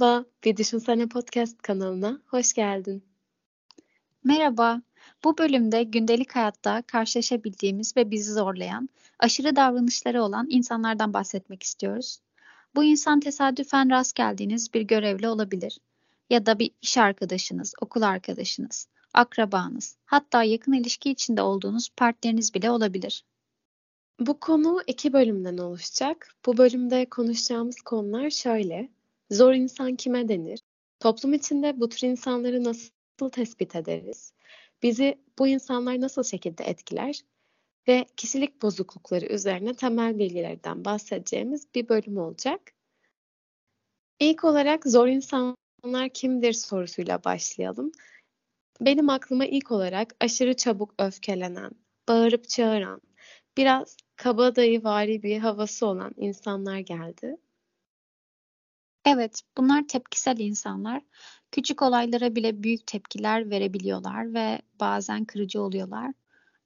Merhaba, 0.00 0.24
Bir 0.44 0.56
Düşünsene 0.56 1.08
Podcast 1.08 1.62
kanalına 1.62 2.20
hoş 2.26 2.52
geldin. 2.52 3.04
Merhaba, 4.24 4.82
bu 5.24 5.38
bölümde 5.38 5.82
gündelik 5.82 6.36
hayatta 6.36 6.82
karşılaşabildiğimiz 6.82 7.96
ve 7.96 8.10
bizi 8.10 8.32
zorlayan, 8.32 8.88
aşırı 9.18 9.56
davranışları 9.56 10.22
olan 10.22 10.46
insanlardan 10.50 11.14
bahsetmek 11.14 11.62
istiyoruz. 11.62 12.18
Bu 12.74 12.84
insan 12.84 13.20
tesadüfen 13.20 13.90
rast 13.90 14.14
geldiğiniz 14.14 14.74
bir 14.74 14.82
görevli 14.82 15.28
olabilir 15.28 15.78
ya 16.30 16.46
da 16.46 16.58
bir 16.58 16.70
iş 16.82 16.98
arkadaşınız, 16.98 17.74
okul 17.80 18.02
arkadaşınız, 18.02 18.88
akrabanız, 19.14 19.96
hatta 20.04 20.42
yakın 20.42 20.72
ilişki 20.72 21.10
içinde 21.10 21.42
olduğunuz 21.42 21.88
partneriniz 21.96 22.54
bile 22.54 22.70
olabilir. 22.70 23.24
Bu 24.20 24.40
konu 24.40 24.80
iki 24.86 25.12
bölümden 25.12 25.58
oluşacak. 25.58 26.34
Bu 26.46 26.56
bölümde 26.56 27.06
konuşacağımız 27.10 27.80
konular 27.80 28.30
şöyle. 28.30 28.97
Zor 29.30 29.52
insan 29.52 29.96
kime 29.96 30.28
denir? 30.28 30.60
Toplum 31.00 31.34
içinde 31.34 31.80
bu 31.80 31.88
tür 31.88 32.08
insanları 32.08 32.64
nasıl 32.64 33.28
tespit 33.32 33.76
ederiz? 33.76 34.32
Bizi 34.82 35.18
bu 35.38 35.48
insanlar 35.48 36.00
nasıl 36.00 36.22
şekilde 36.22 36.64
etkiler? 36.64 37.20
Ve 37.88 38.06
kişilik 38.16 38.62
bozuklukları 38.62 39.26
üzerine 39.26 39.74
temel 39.74 40.18
bilgilerden 40.18 40.84
bahsedeceğimiz 40.84 41.74
bir 41.74 41.88
bölüm 41.88 42.18
olacak. 42.18 42.60
İlk 44.20 44.44
olarak 44.44 44.86
zor 44.86 45.08
insanlar 45.08 46.08
kimdir 46.14 46.52
sorusuyla 46.52 47.24
başlayalım. 47.24 47.92
Benim 48.80 49.10
aklıma 49.10 49.46
ilk 49.46 49.70
olarak 49.70 50.14
aşırı 50.20 50.56
çabuk 50.56 50.94
öfkelenen, 50.98 51.70
bağırıp 52.08 52.48
çağıran, 52.48 53.00
biraz 53.56 53.96
kabadayıvari 54.16 55.22
bir 55.22 55.38
havası 55.38 55.86
olan 55.86 56.12
insanlar 56.16 56.78
geldi. 56.78 57.36
Evet, 59.04 59.42
bunlar 59.56 59.88
tepkisel 59.88 60.38
insanlar. 60.38 61.02
Küçük 61.52 61.82
olaylara 61.82 62.34
bile 62.36 62.62
büyük 62.62 62.86
tepkiler 62.86 63.50
verebiliyorlar 63.50 64.34
ve 64.34 64.62
bazen 64.80 65.24
kırıcı 65.24 65.62
oluyorlar. 65.62 66.12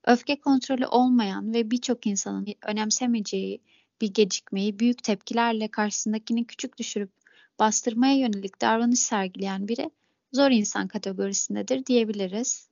Öfke 0.06 0.40
kontrolü 0.40 0.86
olmayan 0.86 1.54
ve 1.54 1.70
birçok 1.70 2.06
insanın 2.06 2.46
önemsemeyeceği 2.66 3.62
bir 4.00 4.14
gecikmeyi 4.14 4.78
büyük 4.78 5.02
tepkilerle 5.02 5.68
karşısındakini 5.68 6.46
küçük 6.46 6.78
düşürüp 6.78 7.10
bastırmaya 7.58 8.14
yönelik 8.14 8.60
davranış 8.60 9.00
sergileyen 9.00 9.68
biri 9.68 9.90
zor 10.32 10.50
insan 10.50 10.88
kategorisindedir 10.88 11.86
diyebiliriz. 11.86 12.68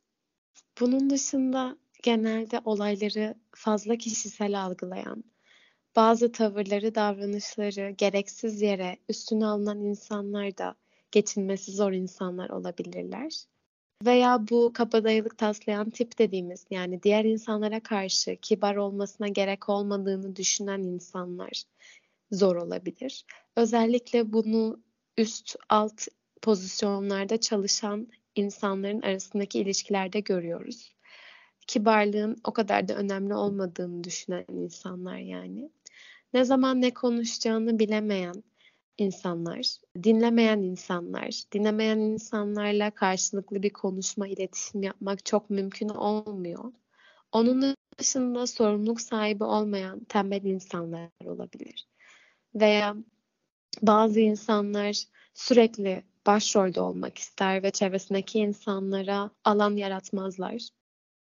Bunun 0.80 1.10
dışında 1.10 1.76
genelde 2.02 2.60
olayları 2.64 3.34
fazla 3.52 3.96
kişisel 3.96 4.62
algılayan, 4.62 5.24
bazı 6.00 6.32
tavırları, 6.32 6.94
davranışları 6.94 7.90
gereksiz 7.90 8.62
yere 8.62 8.96
üstüne 9.08 9.46
alınan 9.46 9.80
insanlar 9.80 10.58
da 10.58 10.74
geçinmesi 11.12 11.72
zor 11.72 11.92
insanlar 11.92 12.50
olabilirler. 12.50 13.32
Veya 14.04 14.48
bu 14.50 14.72
kabadayılık 14.74 15.38
taslayan 15.38 15.90
tip 15.90 16.18
dediğimiz 16.18 16.66
yani 16.70 17.02
diğer 17.02 17.24
insanlara 17.24 17.80
karşı 17.80 18.36
kibar 18.36 18.76
olmasına 18.76 19.28
gerek 19.28 19.68
olmadığını 19.68 20.36
düşünen 20.36 20.82
insanlar 20.82 21.62
zor 22.32 22.56
olabilir. 22.56 23.24
Özellikle 23.56 24.32
bunu 24.32 24.80
üst 25.18 25.56
alt 25.68 26.06
pozisyonlarda 26.42 27.40
çalışan 27.40 28.08
insanların 28.34 29.02
arasındaki 29.02 29.58
ilişkilerde 29.58 30.20
görüyoruz. 30.20 30.94
Kibarlığın 31.66 32.36
o 32.44 32.52
kadar 32.52 32.88
da 32.88 32.94
önemli 32.94 33.34
olmadığını 33.34 34.04
düşünen 34.04 34.44
insanlar 34.48 35.18
yani. 35.18 35.70
Ne 36.34 36.44
zaman 36.44 36.80
ne 36.80 36.94
konuşacağını 36.94 37.78
bilemeyen 37.78 38.42
insanlar, 38.98 39.76
dinlemeyen 40.02 40.58
insanlar, 40.58 41.42
dinlemeyen 41.52 41.98
insanlarla 41.98 42.90
karşılıklı 42.90 43.62
bir 43.62 43.72
konuşma, 43.72 44.28
iletişim 44.28 44.82
yapmak 44.82 45.24
çok 45.24 45.50
mümkün 45.50 45.88
olmuyor. 45.88 46.72
Onun 47.32 47.76
dışında 47.98 48.46
sorumluluk 48.46 49.00
sahibi 49.00 49.44
olmayan 49.44 50.04
tembel 50.04 50.44
insanlar 50.44 51.10
olabilir. 51.24 51.88
Veya 52.54 52.96
bazı 53.82 54.20
insanlar 54.20 55.04
sürekli 55.34 56.04
başrolde 56.26 56.80
olmak 56.80 57.18
ister 57.18 57.62
ve 57.62 57.70
çevresindeki 57.70 58.38
insanlara 58.38 59.30
alan 59.44 59.76
yaratmazlar. 59.76 60.68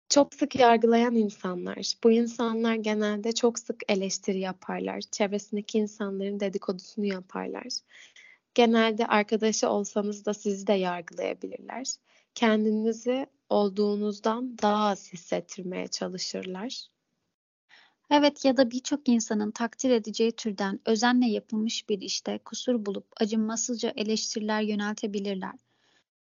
Çok 0.10 0.34
sık 0.34 0.56
yargılayan 0.56 1.16
insanlar. 1.16 1.94
Bu 2.04 2.12
insanlar 2.12 2.76
genelde 2.76 3.32
çok 3.32 3.60
sık 3.60 3.84
eleştiri 3.88 4.40
yaparlar. 4.40 5.02
Çevresindeki 5.02 5.78
insanların 5.78 6.40
dedikodusunu 6.40 7.06
yaparlar. 7.06 7.68
Genelde 8.56 9.08
arkadaşı 9.08 9.70
olsanız 9.70 10.26
da 10.26 10.34
sizi 10.34 10.68
de 10.68 10.74
yargılayabilirler. 10.74 11.86
Kendinizi 12.36 13.26
olduğunuzdan 13.50 14.58
daha 14.62 14.88
az 14.88 15.14
hissettirmeye 15.14 15.88
çalışırlar. 15.88 16.88
Evet 18.12 18.46
ya 18.46 18.58
da 18.58 18.72
birçok 18.72 19.10
insanın 19.10 19.52
takdir 19.52 19.90
edeceği 19.90 20.32
türden 20.32 20.80
özenle 20.86 21.26
yapılmış 21.28 21.90
bir 21.90 22.02
işte 22.02 22.40
kusur 22.46 22.86
bulup 22.86 23.08
acımasızca 23.18 23.94
eleştiriler 23.96 24.62
yöneltebilirler 24.62 25.56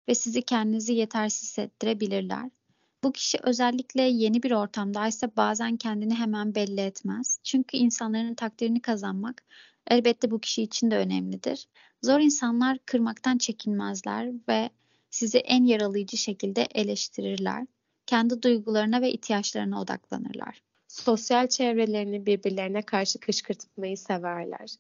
ve 0.09 0.15
sizi 0.15 0.43
kendinizi 0.43 0.95
yetersiz 0.95 1.43
hissettirebilirler. 1.43 2.51
Bu 3.07 3.13
kişi 3.13 3.39
özellikle 3.43 4.03
yeni 4.03 4.43
bir 4.43 4.51
ortamdaysa 4.51 5.31
bazen 5.37 5.77
kendini 5.77 6.15
hemen 6.15 6.55
belli 6.55 6.81
etmez. 6.81 7.41
Çünkü 7.43 7.77
insanların 7.77 8.35
takdirini 8.35 8.83
kazanmak 8.83 9.43
elbette 9.87 10.31
bu 10.31 10.41
kişi 10.41 10.63
için 10.63 10.91
de 10.91 10.97
önemlidir. 10.97 11.69
Zor 12.03 12.21
insanlar 12.21 12.79
kırmaktan 12.87 13.39
çekinmezler 13.39 14.33
ve 14.49 14.71
sizi 15.11 15.39
en 15.39 15.65
yaralayıcı 15.65 16.17
şekilde 16.17 16.63
eleştirirler. 16.75 17.67
Kendi 18.07 18.43
duygularına 18.43 19.01
ve 19.01 19.13
ihtiyaçlarına 19.13 19.81
odaklanırlar. 19.81 20.63
Sosyal 20.89 21.49
çevrelerini 21.49 22.27
birbirlerine 22.27 22.83
karşı 22.83 23.21
kışkırtmayı 23.21 23.99
severler 23.99 24.71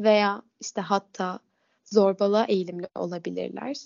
veya 0.00 0.42
işte 0.60 0.80
hatta 0.80 1.38
zorbalığa 1.84 2.44
eğilimli 2.44 2.88
olabilirler. 2.94 3.76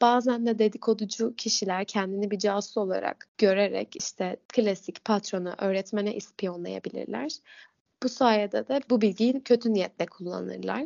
Bazen 0.00 0.46
de 0.46 0.58
dedikoducu 0.58 1.34
kişiler 1.36 1.84
kendini 1.84 2.30
bir 2.30 2.38
casus 2.38 2.76
olarak 2.76 3.28
görerek 3.38 3.96
işte 3.96 4.36
klasik 4.48 5.04
patrona, 5.04 5.54
öğretmene 5.58 6.14
ispiyonlayabilirler. 6.14 7.32
Bu 8.02 8.08
sayede 8.08 8.68
de 8.68 8.80
bu 8.90 9.00
bilgiyi 9.00 9.42
kötü 9.42 9.72
niyetle 9.72 10.06
kullanırlar. 10.06 10.84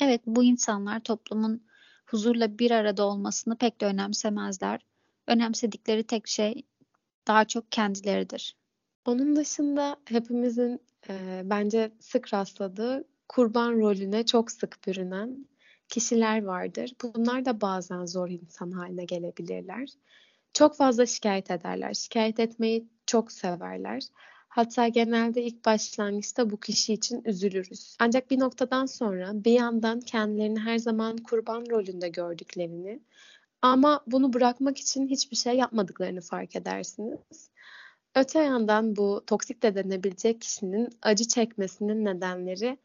Evet, 0.00 0.20
bu 0.26 0.44
insanlar 0.44 1.00
toplumun 1.00 1.66
huzurla 2.06 2.58
bir 2.58 2.70
arada 2.70 3.06
olmasını 3.06 3.56
pek 3.56 3.80
de 3.80 3.86
önemsemezler. 3.86 4.80
Önemsedikleri 5.26 6.04
tek 6.04 6.28
şey 6.28 6.62
daha 7.26 7.44
çok 7.44 7.72
kendileridir. 7.72 8.56
Onun 9.04 9.36
dışında 9.36 9.96
hepimizin 10.04 10.80
e, 11.08 11.42
bence 11.44 11.92
sık 12.00 12.34
rastladığı 12.34 13.04
kurban 13.28 13.72
rolüne 13.72 14.26
çok 14.26 14.52
sık 14.52 14.86
bürünen 14.86 15.46
kişiler 15.88 16.44
vardır. 16.44 16.92
Bunlar 17.02 17.44
da 17.44 17.60
bazen 17.60 18.06
zor 18.06 18.28
insan 18.28 18.70
haline 18.70 19.04
gelebilirler. 19.04 19.88
Çok 20.52 20.76
fazla 20.76 21.06
şikayet 21.06 21.50
ederler. 21.50 21.94
Şikayet 21.94 22.40
etmeyi 22.40 22.88
çok 23.06 23.32
severler. 23.32 24.02
Hatta 24.48 24.88
genelde 24.88 25.42
ilk 25.42 25.64
başlangıçta 25.64 26.50
bu 26.50 26.60
kişi 26.60 26.92
için 26.92 27.22
üzülürüz. 27.24 27.96
Ancak 27.98 28.30
bir 28.30 28.40
noktadan 28.40 28.86
sonra 28.86 29.44
bir 29.44 29.52
yandan 29.52 30.00
kendilerini 30.00 30.60
her 30.60 30.78
zaman 30.78 31.16
kurban 31.16 31.70
rolünde 31.70 32.08
gördüklerini 32.08 33.00
ama 33.62 34.00
bunu 34.06 34.32
bırakmak 34.32 34.78
için 34.78 35.08
hiçbir 35.08 35.36
şey 35.36 35.56
yapmadıklarını 35.56 36.20
fark 36.20 36.56
edersiniz. 36.56 37.50
Öte 38.14 38.38
yandan 38.38 38.96
bu 38.96 39.24
toksik 39.26 39.62
de 39.62 39.74
denebilecek 39.74 40.40
kişinin 40.40 40.88
acı 41.02 41.28
çekmesinin 41.28 42.04
nedenleri 42.04 42.78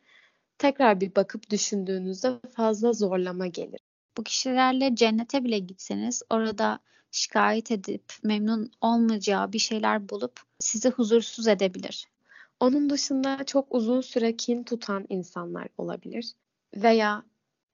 tekrar 0.59 1.01
bir 1.01 1.15
bakıp 1.15 1.49
düşündüğünüzde 1.49 2.39
fazla 2.55 2.93
zorlama 2.93 3.47
gelir. 3.47 3.79
Bu 4.17 4.23
kişilerle 4.23 4.95
cennete 4.95 5.43
bile 5.43 5.59
gitseniz 5.59 6.21
orada 6.29 6.79
şikayet 7.11 7.71
edip 7.71 8.03
memnun 8.23 8.71
olmayacağı 8.81 9.53
bir 9.53 9.59
şeyler 9.59 10.09
bulup 10.09 10.39
sizi 10.59 10.89
huzursuz 10.89 11.47
edebilir. 11.47 12.07
Onun 12.59 12.89
dışında 12.89 13.43
çok 13.43 13.75
uzun 13.75 14.01
süre 14.01 14.37
kin 14.37 14.63
tutan 14.63 15.05
insanlar 15.09 15.67
olabilir 15.77 16.33
veya 16.75 17.23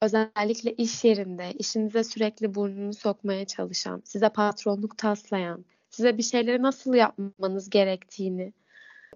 özellikle 0.02 0.74
iş 0.74 1.04
yerinde 1.04 1.54
işinize 1.54 2.04
sürekli 2.04 2.56
burnunu 2.56 2.94
sokmaya 2.94 3.46
çalışan, 3.46 4.02
size 4.06 4.30
patronluk 4.30 4.98
taslayan, 4.98 5.66
size 5.90 6.18
bir 6.18 6.24
şeyleri 6.24 6.62
nasıl 6.62 6.94
yapmanız 6.94 7.70
gerektiğini 7.70 8.54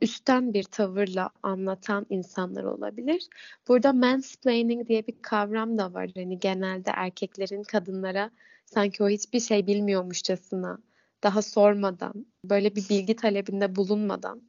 üstten 0.01 0.53
bir 0.53 0.63
tavırla 0.63 1.29
anlatan 1.43 2.05
insanlar 2.09 2.63
olabilir. 2.63 3.27
Burada 3.67 3.93
mansplaining 3.93 4.87
diye 4.87 5.07
bir 5.07 5.15
kavram 5.21 5.77
da 5.77 5.93
var. 5.93 6.09
Hani 6.15 6.39
genelde 6.39 6.91
erkeklerin 6.95 7.63
kadınlara 7.63 8.31
sanki 8.65 9.03
o 9.03 9.09
hiçbir 9.09 9.39
şey 9.39 9.67
bilmiyormuşçasına 9.67 10.77
daha 11.23 11.41
sormadan, 11.41 12.25
böyle 12.45 12.75
bir 12.75 12.89
bilgi 12.89 13.15
talebinde 13.15 13.75
bulunmadan 13.75 14.41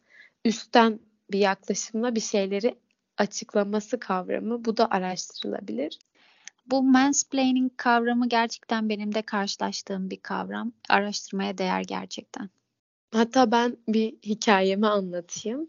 üstten 0.45 1.01
bir 1.33 1.39
yaklaşımla 1.39 2.15
bir 2.15 2.21
şeyleri 2.21 2.75
açıklaması 3.19 4.01
kavramı 4.01 4.65
bu 4.65 4.77
da 4.77 4.91
araştırılabilir. 4.91 5.99
Bu 6.67 6.83
mansplaining 6.83 7.73
kavramı 7.77 8.29
gerçekten 8.29 8.89
benim 8.89 9.15
de 9.15 9.23
karşılaştığım 9.23 10.11
bir 10.11 10.17
kavram. 10.17 10.73
Araştırmaya 10.89 11.59
değer 11.59 11.81
gerçekten. 11.81 12.51
Hatta 13.13 13.51
ben 13.51 13.77
bir 13.89 14.13
hikayemi 14.13 14.87
anlatayım. 14.87 15.69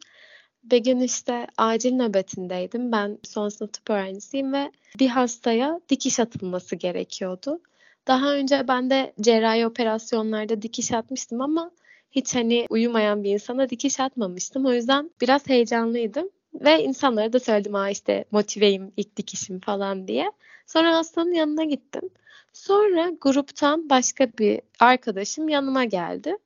Bir 0.63 0.77
gün 0.77 0.99
işte 0.99 1.47
acil 1.57 1.93
nöbetindeydim. 1.93 2.91
Ben 2.91 3.17
son 3.23 3.49
sınıf 3.49 3.73
tıp 3.73 3.89
öğrencisiyim 3.89 4.53
ve 4.53 4.71
bir 4.99 5.07
hastaya 5.07 5.79
dikiş 5.89 6.19
atılması 6.19 6.75
gerekiyordu. 6.75 7.59
Daha 8.07 8.33
önce 8.35 8.67
ben 8.67 8.89
de 8.89 9.13
cerrahi 9.21 9.65
operasyonlarda 9.67 10.61
dikiş 10.61 10.91
atmıştım 10.91 11.41
ama 11.41 11.71
hiç 12.11 12.35
hani 12.35 12.67
uyumayan 12.69 13.23
bir 13.23 13.33
insana 13.33 13.69
dikiş 13.69 13.99
atmamıştım. 13.99 14.65
O 14.65 14.73
yüzden 14.73 15.11
biraz 15.21 15.49
heyecanlıydım. 15.49 16.29
Ve 16.53 16.83
insanlara 16.83 17.33
da 17.33 17.39
söyledim 17.39 17.73
ha 17.73 17.89
işte 17.89 18.25
motiveyim 18.31 18.91
ilk 18.97 19.17
dikişim 19.17 19.59
falan 19.59 20.07
diye. 20.07 20.31
Sonra 20.67 20.95
hastanın 20.95 21.33
yanına 21.33 21.63
gittim. 21.63 22.09
Sonra 22.53 23.11
gruptan 23.21 23.89
başka 23.89 24.27
bir 24.39 24.61
arkadaşım 24.79 25.49
yanıma 25.49 25.83
geldi. 25.85 26.37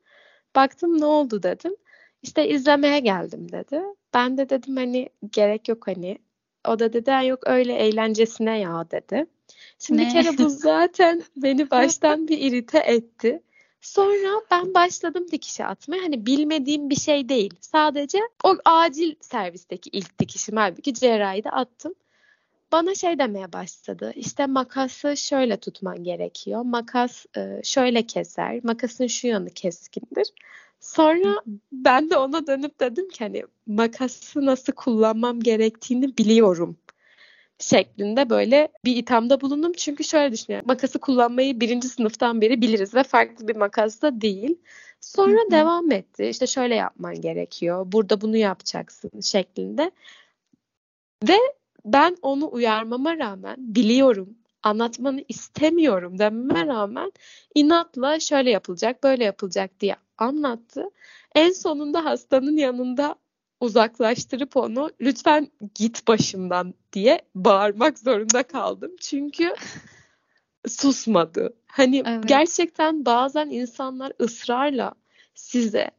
Baktım 0.56 1.00
ne 1.00 1.04
oldu 1.04 1.42
dedim. 1.42 1.76
İşte 2.22 2.48
izlemeye 2.48 2.98
geldim 3.00 3.52
dedi. 3.52 3.82
Ben 4.14 4.38
de 4.38 4.48
dedim 4.48 4.76
hani 4.76 5.08
gerek 5.30 5.68
yok 5.68 5.86
hani. 5.86 6.18
O 6.68 6.78
da 6.78 6.92
dedi 6.92 7.26
yok 7.26 7.40
öyle 7.46 7.74
eğlencesine 7.74 8.58
ya 8.58 8.90
dedi. 8.90 9.26
Şimdi 9.78 10.02
ne? 10.02 10.06
bir 10.06 10.12
kere 10.12 10.38
bu 10.38 10.48
zaten 10.48 11.22
beni 11.36 11.70
baştan 11.70 12.28
bir 12.28 12.38
irite 12.38 12.78
etti. 12.78 13.42
Sonra 13.80 14.42
ben 14.50 14.74
başladım 14.74 15.26
dikişe 15.32 15.64
atmaya. 15.64 16.02
Hani 16.02 16.26
bilmediğim 16.26 16.90
bir 16.90 16.96
şey 16.96 17.28
değil. 17.28 17.54
Sadece 17.60 18.18
o 18.44 18.56
acil 18.64 19.14
servisteki 19.20 19.90
ilk 19.90 20.18
dikişim 20.18 20.56
halbuki 20.56 20.94
cerrahide 20.94 21.50
attım. 21.50 21.94
Bana 22.72 22.94
şey 22.94 23.18
demeye 23.18 23.52
başladı. 23.52 24.12
İşte 24.16 24.46
makası 24.46 25.16
şöyle 25.16 25.56
tutman 25.56 26.04
gerekiyor. 26.04 26.62
Makas 26.62 27.26
e, 27.36 27.60
şöyle 27.64 28.02
keser. 28.06 28.60
Makasın 28.64 29.06
şu 29.06 29.26
yanı 29.26 29.50
keskindir. 29.50 30.32
Sonra 30.80 31.42
ben 31.72 32.10
de 32.10 32.16
ona 32.16 32.46
dönüp 32.46 32.80
dedim 32.80 33.08
ki 33.08 33.24
hani 33.24 33.44
makası 33.66 34.46
nasıl 34.46 34.72
kullanmam 34.72 35.40
gerektiğini 35.40 36.18
biliyorum 36.18 36.76
şeklinde 37.58 38.30
böyle 38.30 38.68
bir 38.84 38.96
ithamda 38.96 39.40
bulundum. 39.40 39.72
Çünkü 39.72 40.04
şöyle 40.04 40.32
düşünüyorum. 40.32 40.66
Makası 40.68 40.98
kullanmayı 40.98 41.60
birinci 41.60 41.88
sınıftan 41.88 42.40
beri 42.40 42.62
biliriz 42.62 42.94
ve 42.94 43.02
farklı 43.02 43.48
bir 43.48 43.56
makas 43.56 44.02
da 44.02 44.20
değil. 44.20 44.58
Sonra 45.00 45.40
Hı-hı. 45.40 45.50
devam 45.50 45.92
etti. 45.92 46.26
İşte 46.26 46.46
şöyle 46.46 46.74
yapman 46.74 47.20
gerekiyor. 47.20 47.92
Burada 47.92 48.20
bunu 48.20 48.36
yapacaksın 48.36 49.20
şeklinde. 49.20 49.90
Ve 51.28 51.36
ben 51.86 52.16
onu 52.22 52.48
uyarmama 52.52 53.18
rağmen 53.18 53.56
biliyorum, 53.58 54.38
anlatmanı 54.62 55.24
istemiyorum 55.28 56.18
dememe 56.18 56.66
rağmen 56.66 57.12
inatla 57.54 58.20
şöyle 58.20 58.50
yapılacak, 58.50 59.02
böyle 59.04 59.24
yapılacak 59.24 59.80
diye 59.80 59.96
anlattı. 60.18 60.90
En 61.34 61.52
sonunda 61.52 62.04
hastanın 62.04 62.56
yanında 62.56 63.14
uzaklaştırıp 63.60 64.56
onu 64.56 64.90
lütfen 65.00 65.50
git 65.74 66.08
başımdan 66.08 66.74
diye 66.92 67.22
bağırmak 67.34 67.98
zorunda 67.98 68.42
kaldım. 68.42 68.92
Çünkü 69.00 69.54
susmadı. 70.68 71.54
Hani 71.66 72.02
evet. 72.06 72.28
gerçekten 72.28 73.04
bazen 73.04 73.50
insanlar 73.50 74.12
ısrarla 74.20 74.92
size 75.34 75.90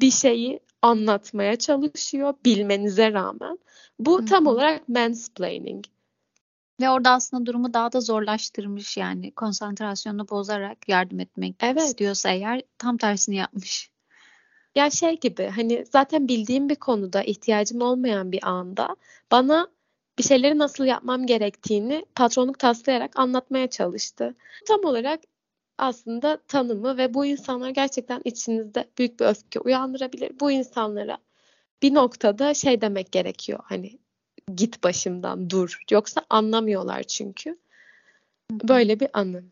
bir 0.00 0.10
şeyi 0.10 0.60
anlatmaya 0.82 1.56
çalışıyor 1.56 2.34
bilmenize 2.44 3.12
rağmen. 3.12 3.58
Bu 3.98 4.18
Hı-hı. 4.18 4.26
tam 4.26 4.46
olarak 4.46 4.88
mansplaining. 4.88 5.84
Ve 6.80 6.90
orada 6.90 7.10
aslında 7.10 7.46
durumu 7.46 7.74
daha 7.74 7.92
da 7.92 8.00
zorlaştırmış 8.00 8.96
yani 8.96 9.30
konsantrasyonunu 9.30 10.28
bozarak 10.28 10.88
yardım 10.88 11.20
etmek 11.20 11.56
evet. 11.60 11.82
istiyorsa 11.82 12.30
eğer 12.30 12.62
tam 12.78 12.96
tersini 12.96 13.36
yapmış. 13.36 13.90
Ya 14.74 14.90
şey 14.90 15.20
gibi 15.20 15.46
hani 15.56 15.84
zaten 15.92 16.28
bildiğim 16.28 16.68
bir 16.68 16.74
konuda 16.74 17.22
ihtiyacım 17.22 17.82
olmayan 17.82 18.32
bir 18.32 18.48
anda 18.48 18.96
bana 19.32 19.68
bir 20.18 20.24
şeyleri 20.24 20.58
nasıl 20.58 20.84
yapmam 20.84 21.26
gerektiğini 21.26 22.06
patronluk 22.14 22.58
taslayarak 22.58 23.18
anlatmaya 23.18 23.70
çalıştı. 23.70 24.34
Tam 24.68 24.84
olarak 24.84 25.20
aslında 25.80 26.38
tanımı 26.48 26.96
ve 26.96 27.14
bu 27.14 27.26
insanlar 27.26 27.70
gerçekten 27.70 28.20
içinizde 28.24 28.88
büyük 28.98 29.20
bir 29.20 29.24
öfke 29.24 29.60
uyandırabilir. 29.60 30.40
Bu 30.40 30.50
insanlara 30.50 31.18
bir 31.82 31.94
noktada 31.94 32.54
şey 32.54 32.80
demek 32.80 33.12
gerekiyor 33.12 33.60
hani 33.64 33.98
git 34.56 34.84
başımdan 34.84 35.50
dur. 35.50 35.78
Yoksa 35.90 36.24
anlamıyorlar 36.30 37.02
çünkü. 37.02 37.58
Böyle 38.50 39.00
bir 39.00 39.08
anı. 39.12 39.44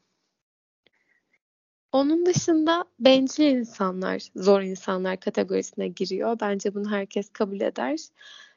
Onun 1.93 2.27
dışında 2.27 2.85
bencil 3.01 3.45
insanlar, 3.45 4.23
zor 4.37 4.61
insanlar 4.61 5.21
kategorisine 5.21 5.89
giriyor. 5.89 6.37
Bence 6.41 6.75
bunu 6.75 6.91
herkes 6.91 7.29
kabul 7.29 7.61
eder. 7.61 7.99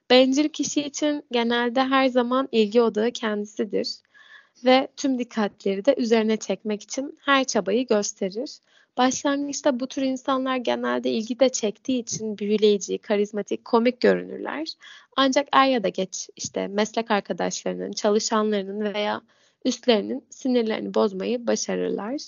Bencil 0.09 0.49
kişi 0.49 0.81
için 0.81 1.25
genelde 1.31 1.83
her 1.83 2.07
zaman 2.07 2.49
ilgi 2.51 2.81
odağı 2.81 3.11
kendisidir 3.11 4.01
ve 4.65 4.87
tüm 4.97 5.19
dikkatleri 5.19 5.85
de 5.85 5.95
üzerine 5.97 6.37
çekmek 6.37 6.83
için 6.83 7.17
her 7.21 7.43
çabayı 7.43 7.87
gösterir. 7.87 8.57
Başlangıçta 8.97 9.79
bu 9.79 9.87
tür 9.87 10.01
insanlar 10.01 10.57
genelde 10.57 11.11
ilgi 11.11 11.39
de 11.39 11.49
çektiği 11.49 11.99
için 12.01 12.37
büyüleyici, 12.37 12.97
karizmatik, 12.97 13.65
komik 13.65 14.01
görünürler. 14.01 14.67
Ancak 15.17 15.47
er 15.51 15.67
ya 15.67 15.83
da 15.83 15.89
geç 15.89 16.29
işte 16.35 16.67
meslek 16.67 17.11
arkadaşlarının, 17.11 17.91
çalışanlarının 17.91 18.93
veya 18.93 19.21
üstlerinin 19.65 20.25
sinirlerini 20.29 20.93
bozmayı 20.93 21.47
başarırlar. 21.47 22.21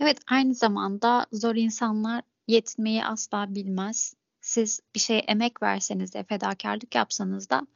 Evet, 0.00 0.18
aynı 0.30 0.54
zamanda 0.54 1.26
zor 1.32 1.54
insanlar 1.54 2.22
yetinmeyi 2.48 3.04
asla 3.04 3.54
bilmez. 3.54 4.14
Siz 4.40 4.80
bir 4.94 5.00
şeye 5.00 5.20
emek 5.20 5.62
verseniz 5.62 6.14
de, 6.14 6.24
fedakarlık 6.24 6.94
yapsanız 6.94 7.50
da 7.50 7.66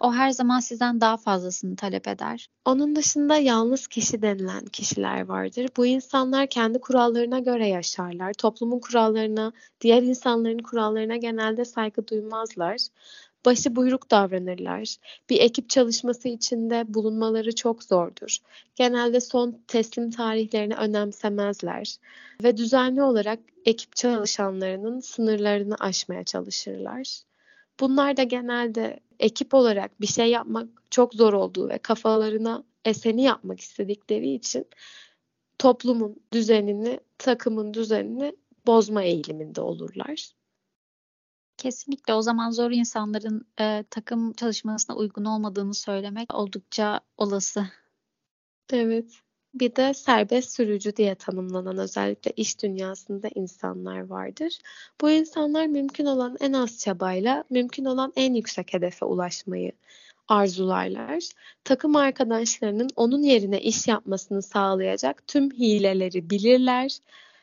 o 0.00 0.12
her 0.12 0.30
zaman 0.30 0.60
sizden 0.60 1.00
daha 1.00 1.16
fazlasını 1.16 1.76
talep 1.76 2.08
eder. 2.08 2.48
Onun 2.64 2.96
dışında 2.96 3.36
yalnız 3.36 3.86
kişi 3.86 4.22
denilen 4.22 4.64
kişiler 4.64 5.20
vardır. 5.20 5.68
Bu 5.76 5.86
insanlar 5.86 6.46
kendi 6.46 6.80
kurallarına 6.80 7.38
göre 7.38 7.68
yaşarlar. 7.68 8.32
Toplumun 8.32 8.78
kurallarına, 8.78 9.52
diğer 9.80 10.02
insanların 10.02 10.58
kurallarına 10.58 11.16
genelde 11.16 11.64
saygı 11.64 12.08
duymazlar 12.08 12.78
başı 13.46 13.76
buyruk 13.76 14.10
davranırlar. 14.10 14.96
Bir 15.30 15.40
ekip 15.40 15.70
çalışması 15.70 16.28
içinde 16.28 16.94
bulunmaları 16.94 17.54
çok 17.54 17.84
zordur. 17.84 18.38
Genelde 18.74 19.20
son 19.20 19.62
teslim 19.68 20.10
tarihlerini 20.10 20.74
önemsemezler 20.74 21.96
ve 22.42 22.56
düzenli 22.56 23.02
olarak 23.02 23.38
ekip 23.64 23.96
çalışanlarının 23.96 25.00
sınırlarını 25.00 25.74
aşmaya 25.80 26.24
çalışırlar. 26.24 27.25
Bunlar 27.80 28.16
da 28.16 28.22
genelde 28.22 29.00
ekip 29.18 29.54
olarak 29.54 30.00
bir 30.00 30.06
şey 30.06 30.30
yapmak 30.30 30.68
çok 30.90 31.14
zor 31.14 31.32
olduğu 31.32 31.68
ve 31.68 31.78
kafalarına 31.78 32.64
eseni 32.84 33.22
yapmak 33.22 33.60
istedikleri 33.60 34.34
için 34.34 34.66
toplumun 35.58 36.16
düzenini, 36.32 37.00
takımın 37.18 37.74
düzenini 37.74 38.36
bozma 38.66 39.02
eğiliminde 39.02 39.60
olurlar. 39.60 40.30
Kesinlikle 41.56 42.14
o 42.14 42.22
zaman 42.22 42.50
zor 42.50 42.70
insanların 42.70 43.46
e, 43.60 43.84
takım 43.90 44.32
çalışmasına 44.32 44.96
uygun 44.96 45.24
olmadığını 45.24 45.74
söylemek 45.74 46.34
oldukça 46.34 47.00
olası. 47.16 47.66
Evet. 48.72 49.25
Bir 49.60 49.76
de 49.76 49.94
serbest 49.94 50.50
sürücü 50.50 50.96
diye 50.96 51.14
tanımlanan 51.14 51.78
özellikle 51.78 52.30
iş 52.36 52.62
dünyasında 52.62 53.28
insanlar 53.34 54.06
vardır. 54.06 54.58
Bu 55.00 55.10
insanlar 55.10 55.66
mümkün 55.66 56.06
olan 56.06 56.36
en 56.40 56.52
az 56.52 56.78
çabayla 56.78 57.44
mümkün 57.50 57.84
olan 57.84 58.12
en 58.16 58.34
yüksek 58.34 58.74
hedefe 58.74 59.04
ulaşmayı 59.04 59.72
arzularlar. 60.28 61.22
Takım 61.64 61.96
arkadaşlarının 61.96 62.88
onun 62.96 63.22
yerine 63.22 63.60
iş 63.60 63.88
yapmasını 63.88 64.42
sağlayacak 64.42 65.26
tüm 65.26 65.50
hileleri 65.50 66.30
bilirler 66.30 66.98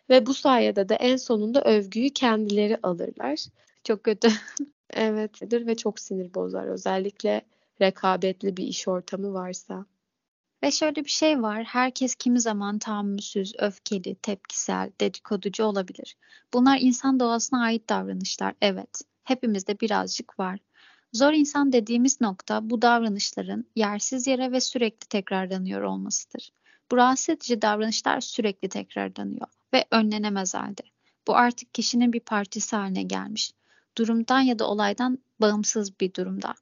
ve 0.09 0.25
bu 0.25 0.33
sayede 0.33 0.89
de 0.89 0.95
en 0.95 1.17
sonunda 1.17 1.61
övgüyü 1.61 2.09
kendileri 2.09 2.77
alırlar. 2.83 3.39
Çok 3.83 4.03
kötü. 4.03 4.27
Evetdir 4.93 5.67
ve 5.67 5.75
çok 5.75 5.99
sinir 5.99 6.33
bozar. 6.33 6.67
Özellikle 6.67 7.41
rekabetli 7.81 8.57
bir 8.57 8.63
iş 8.63 8.87
ortamı 8.87 9.33
varsa. 9.33 9.85
Ve 10.63 10.71
şöyle 10.71 11.05
bir 11.05 11.09
şey 11.09 11.41
var. 11.41 11.63
Herkes 11.63 12.15
kimi 12.15 12.41
zaman 12.41 12.79
tahammülsüz, 12.79 13.53
öfkeli, 13.59 14.15
tepkisel, 14.15 14.91
dedikoducu 15.01 15.63
olabilir. 15.63 16.17
Bunlar 16.53 16.77
insan 16.81 17.19
doğasına 17.19 17.63
ait 17.63 17.89
davranışlar. 17.89 18.53
Evet. 18.61 19.01
Hepimizde 19.23 19.79
birazcık 19.79 20.39
var. 20.39 20.59
Zor 21.13 21.33
insan 21.33 21.71
dediğimiz 21.71 22.21
nokta 22.21 22.69
bu 22.69 22.81
davranışların 22.81 23.65
yersiz 23.75 24.27
yere 24.27 24.51
ve 24.51 24.59
sürekli 24.59 25.07
tekrarlanıyor 25.07 25.81
olmasıdır. 25.81 26.51
Bu 26.91 26.97
rahatsız 26.97 27.29
edici 27.29 27.61
davranışlar 27.61 28.21
sürekli 28.21 28.69
tekrarlanıyor 28.69 29.47
ve 29.73 29.85
önlenemez 29.91 30.53
halde. 30.53 30.81
Bu 31.27 31.35
artık 31.35 31.73
kişinin 31.73 32.13
bir 32.13 32.19
partisi 32.19 32.75
haline 32.75 33.03
gelmiş 33.03 33.51
durumdan 33.97 34.41
ya 34.41 34.59
da 34.59 34.67
olaydan 34.67 35.17
bağımsız 35.41 35.99
bir 35.99 36.13
durumda. 36.13 36.53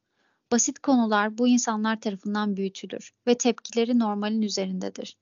Basit 0.52 0.80
konular 0.80 1.38
bu 1.38 1.48
insanlar 1.48 2.02
tarafından 2.02 2.58
büyütülür 2.58 3.14
ve 3.28 3.38
tepkileri 3.38 4.00
normalin 4.00 4.42
üzerindedir. 4.42 5.18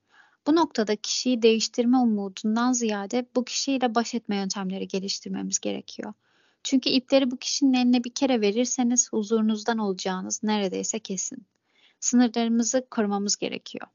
Bu 0.46 0.56
noktada 0.56 0.96
kişiyi 0.96 1.42
değiştirme 1.42 1.98
umudundan 1.98 2.72
ziyade 2.72 3.26
bu 3.36 3.44
kişiyle 3.44 3.94
baş 3.94 4.14
etme 4.14 4.36
yöntemleri 4.36 4.88
geliştirmemiz 4.88 5.58
gerekiyor. 5.60 6.12
Çünkü 6.64 6.90
ipleri 6.90 7.30
bu 7.30 7.36
kişinin 7.36 7.72
eline 7.72 8.04
bir 8.04 8.14
kere 8.14 8.40
verirseniz 8.40 9.12
huzurunuzdan 9.12 9.78
olacağınız 9.78 10.42
neredeyse 10.42 10.98
kesin. 10.98 11.46
Sınırlarımızı 12.00 12.86
korumamız 12.90 13.36
gerekiyor. 13.36 13.86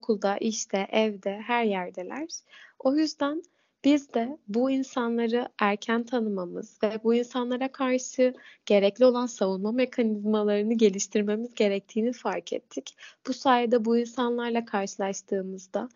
Okulda, 0.00 0.36
işte, 0.36 0.88
evde, 0.92 1.40
her 1.46 1.64
yerdeler. 1.64 2.28
O 2.78 2.96
yüzden 2.96 3.42
biz 3.84 4.14
de 4.14 4.38
bu 4.48 4.70
insanları 4.70 5.48
erken 5.58 6.04
tanımamız 6.04 6.78
ve 6.82 7.00
bu 7.04 7.14
insanlara 7.14 7.72
karşı 7.72 8.34
gerekli 8.66 9.04
olan 9.04 9.26
savunma 9.26 9.72
mekanizmalarını 9.72 10.74
geliştirmemiz 10.74 11.54
gerektiğini 11.54 12.12
fark 12.12 12.52
ettik. 12.52 12.96
Bu 13.28 13.32
sayede 13.32 13.84
bu 13.84 13.98
insanlarla 13.98 14.64
karşılaştığımızda 14.64 15.88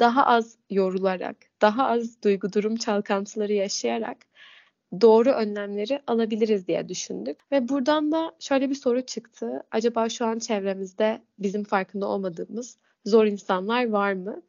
daha 0.00 0.26
az 0.26 0.58
yorularak, 0.70 1.36
daha 1.62 1.86
az 1.86 2.22
duygu 2.22 2.52
durum 2.52 2.76
çalkantıları 2.76 3.52
yaşayarak 3.52 4.16
doğru 5.00 5.30
önlemleri 5.30 6.02
alabiliriz 6.06 6.66
diye 6.66 6.88
düşündük. 6.88 7.52
Ve 7.52 7.68
buradan 7.68 8.12
da 8.12 8.32
şöyle 8.40 8.70
bir 8.70 8.74
soru 8.74 9.06
çıktı. 9.06 9.62
Acaba 9.70 10.08
şu 10.08 10.26
an 10.26 10.38
çevremizde 10.38 11.22
bizim 11.38 11.64
farkında 11.64 12.06
olmadığımız 12.06 12.78
zor 13.04 13.24
insanlar 13.26 13.88
var 13.88 14.12
mı? 14.12 14.42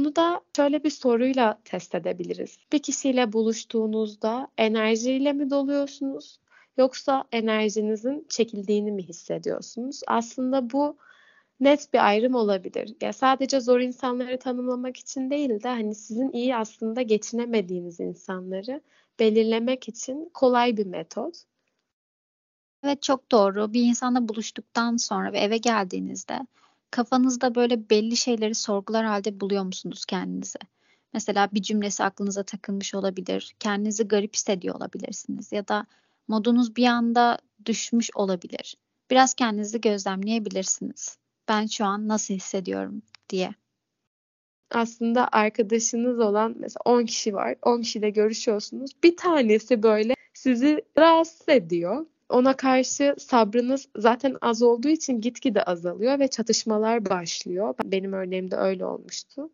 Bunu 0.00 0.16
da 0.16 0.40
şöyle 0.56 0.84
bir 0.84 0.90
soruyla 0.90 1.58
test 1.64 1.94
edebiliriz. 1.94 2.58
Bir 2.72 2.78
kişiyle 2.78 3.32
buluştuğunuzda 3.32 4.48
enerjiyle 4.58 5.32
mi 5.32 5.50
doluyorsunuz 5.50 6.40
yoksa 6.76 7.24
enerjinizin 7.32 8.26
çekildiğini 8.28 8.92
mi 8.92 9.02
hissediyorsunuz? 9.02 10.00
Aslında 10.06 10.70
bu 10.70 10.96
net 11.60 11.92
bir 11.92 12.06
ayrım 12.06 12.34
olabilir. 12.34 12.96
Ya 13.00 13.12
sadece 13.12 13.60
zor 13.60 13.80
insanları 13.80 14.38
tanımlamak 14.38 14.96
için 14.96 15.30
değil 15.30 15.62
de 15.62 15.68
hani 15.68 15.94
sizin 15.94 16.32
iyi 16.32 16.56
aslında 16.56 17.02
geçinemediğiniz 17.02 18.00
insanları 18.00 18.80
belirlemek 19.18 19.88
için 19.88 20.30
kolay 20.34 20.76
bir 20.76 20.86
metot. 20.86 21.34
Evet 22.84 23.02
çok 23.02 23.32
doğru. 23.32 23.72
Bir 23.72 23.82
insanla 23.82 24.28
buluştuktan 24.28 24.96
sonra 24.96 25.32
ve 25.32 25.38
eve 25.38 25.58
geldiğinizde 25.58 26.46
kafanızda 26.90 27.54
böyle 27.54 27.90
belli 27.90 28.16
şeyleri 28.16 28.54
sorgular 28.54 29.04
halde 29.04 29.40
buluyor 29.40 29.64
musunuz 29.64 30.04
kendinizi? 30.04 30.58
Mesela 31.12 31.48
bir 31.52 31.62
cümlesi 31.62 32.04
aklınıza 32.04 32.42
takılmış 32.42 32.94
olabilir. 32.94 33.54
Kendinizi 33.60 34.08
garip 34.08 34.34
hissediyor 34.34 34.74
olabilirsiniz 34.74 35.52
ya 35.52 35.68
da 35.68 35.86
modunuz 36.28 36.76
bir 36.76 36.86
anda 36.86 37.38
düşmüş 37.66 38.10
olabilir. 38.14 38.76
Biraz 39.10 39.34
kendinizi 39.34 39.80
gözlemleyebilirsiniz. 39.80 41.18
Ben 41.48 41.66
şu 41.66 41.84
an 41.84 42.08
nasıl 42.08 42.34
hissediyorum 42.34 43.02
diye. 43.28 43.54
Aslında 44.70 45.28
arkadaşınız 45.32 46.18
olan 46.20 46.54
mesela 46.58 46.80
10 46.84 47.04
kişi 47.04 47.34
var. 47.34 47.54
10 47.62 47.82
kişiyle 47.82 48.10
görüşüyorsunuz. 48.10 48.90
Bir 49.04 49.16
tanesi 49.16 49.82
böyle 49.82 50.14
sizi 50.34 50.82
rahatsız 50.98 51.48
ediyor 51.48 52.06
ona 52.30 52.56
karşı 52.56 53.14
sabrınız 53.18 53.88
zaten 53.96 54.36
az 54.40 54.62
olduğu 54.62 54.88
için 54.88 55.20
gitgide 55.20 55.62
azalıyor 55.62 56.18
ve 56.18 56.28
çatışmalar 56.28 57.04
başlıyor. 57.04 57.74
Benim 57.84 58.12
örneğimde 58.12 58.56
öyle 58.56 58.86
olmuştu. 58.86 59.50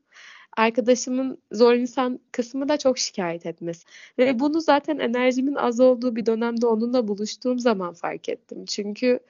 Arkadaşımın 0.57 1.39
zor 1.53 1.75
insan 1.75 2.21
kısmı 2.33 2.69
da 2.69 2.79
çok 2.79 2.99
şikayet 2.99 3.47
etmesi. 3.47 3.87
Ve 4.19 4.41
bunu 4.41 4.61
zaten 4.61 4.99
enerjimin 4.99 5.55
az 5.55 5.81
olduğu 5.81 6.17
bir 6.17 6.27
dönemde 6.27 6.67
onunla 6.67 7.09
buluştuğum 7.09 7.59
zaman 7.59 7.95
fark 7.95 8.29
ettim. 8.29 8.65
Çünkü 8.65 9.21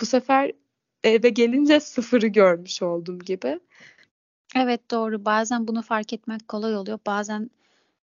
bu 0.00 0.06
sefer 0.06 0.52
eve 1.04 1.28
gelince 1.28 1.80
sıfırı 1.80 2.26
görmüş 2.26 2.82
oldum 2.82 3.18
gibi. 3.18 3.60
Evet 4.56 4.90
doğru. 4.90 5.24
Bazen 5.24 5.68
bunu 5.68 5.82
fark 5.82 6.12
etmek 6.12 6.48
kolay 6.48 6.76
oluyor. 6.76 6.98
Bazen 7.06 7.50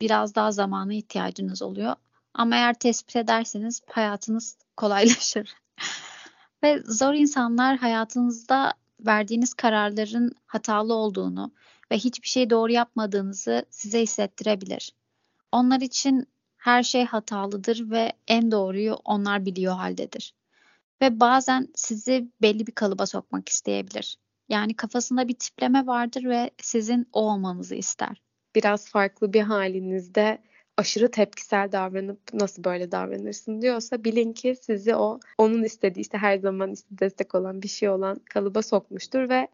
biraz 0.02 0.36
daha 0.36 0.52
zamana 0.52 0.94
ihtiyacınız 0.94 1.62
oluyor. 1.62 1.96
Ama 2.34 2.56
eğer 2.56 2.74
tespit 2.74 3.16
ederseniz 3.16 3.82
hayatınız 3.90 4.58
kolaylaşır. 4.80 5.56
Ve 6.64 6.84
zor 6.86 7.14
insanlar 7.14 7.78
hayatınızda 7.78 8.74
verdiğiniz 9.00 9.54
kararların 9.54 10.32
hatalı 10.46 10.94
olduğunu 10.94 11.52
ve 11.92 11.98
hiçbir 11.98 12.28
şey 12.28 12.50
doğru 12.50 12.72
yapmadığınızı 12.72 13.66
size 13.70 14.02
hissettirebilir. 14.02 14.94
Onlar 15.52 15.82
için 15.82 16.28
her 16.58 16.84
şey 16.84 17.06
hatalıdır 17.06 17.90
ve 17.92 18.14
en 18.28 18.52
doğruyu 18.52 18.94
onlar 18.94 19.46
biliyor 19.46 19.76
haldedir. 19.76 20.34
Ve 21.02 21.20
bazen 21.20 21.68
sizi 21.76 22.32
belli 22.42 22.68
bir 22.68 22.72
kalıba 22.72 23.06
sokmak 23.06 23.50
isteyebilir. 23.50 24.18
Yani 24.50 24.76
kafasında 24.76 25.28
bir 25.28 25.36
tipleme 25.36 25.88
vardır 25.88 26.24
ve 26.24 26.52
sizin 26.62 27.10
o 27.14 27.32
olmanızı 27.32 27.76
ister. 27.76 28.22
Biraz 28.56 28.90
farklı 28.90 29.34
bir 29.34 29.42
halinizde 29.42 30.42
aşırı 30.80 31.12
tepkisel 31.12 31.72
davranıp 31.72 32.34
nasıl 32.34 32.64
böyle 32.64 32.92
davranırsın 32.92 33.62
diyorsa 33.62 34.04
bilin 34.04 34.34
ki 34.34 34.56
sizi 34.62 34.96
o 34.96 35.20
onun 35.38 35.64
istediği 35.64 36.02
işte 36.02 36.18
her 36.18 36.38
zaman 36.38 36.72
işte 36.72 36.88
destek 36.92 37.36
olan 37.36 37.62
bir 37.62 37.68
şey 37.68 37.90
olan 37.90 38.22
kalıba 38.30 38.62
sokmuştur 38.62 39.30
ve 39.30 39.48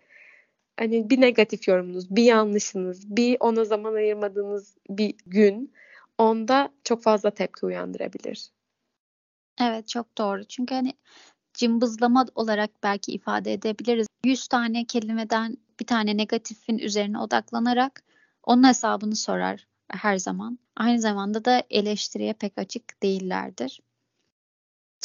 hani 0.79 1.09
bir 1.09 1.21
negatif 1.21 1.67
yorumunuz, 1.67 2.15
bir 2.15 2.23
yanlışınız, 2.23 3.15
bir 3.15 3.37
ona 3.39 3.65
zaman 3.65 3.93
ayırmadığınız 3.93 4.77
bir 4.89 5.15
gün 5.25 5.73
onda 6.17 6.69
çok 6.83 7.03
fazla 7.03 7.31
tepki 7.31 7.65
uyandırabilir. 7.65 8.49
Evet 9.61 9.87
çok 9.87 10.17
doğru. 10.17 10.43
Çünkü 10.43 10.75
hani 10.75 10.93
cımbızlama 11.53 12.25
olarak 12.35 12.69
belki 12.83 13.11
ifade 13.11 13.53
edebiliriz. 13.53 14.07
100 14.25 14.47
tane 14.47 14.85
kelimeden 14.85 15.57
bir 15.79 15.85
tane 15.85 16.17
negatifin 16.17 16.77
üzerine 16.77 17.19
odaklanarak 17.19 18.03
onun 18.43 18.67
hesabını 18.67 19.15
sorar 19.15 19.67
her 19.89 20.17
zaman. 20.17 20.59
Aynı 20.75 21.01
zamanda 21.01 21.45
da 21.45 21.63
eleştiriye 21.69 22.33
pek 22.33 22.57
açık 22.57 23.03
değillerdir. 23.03 23.81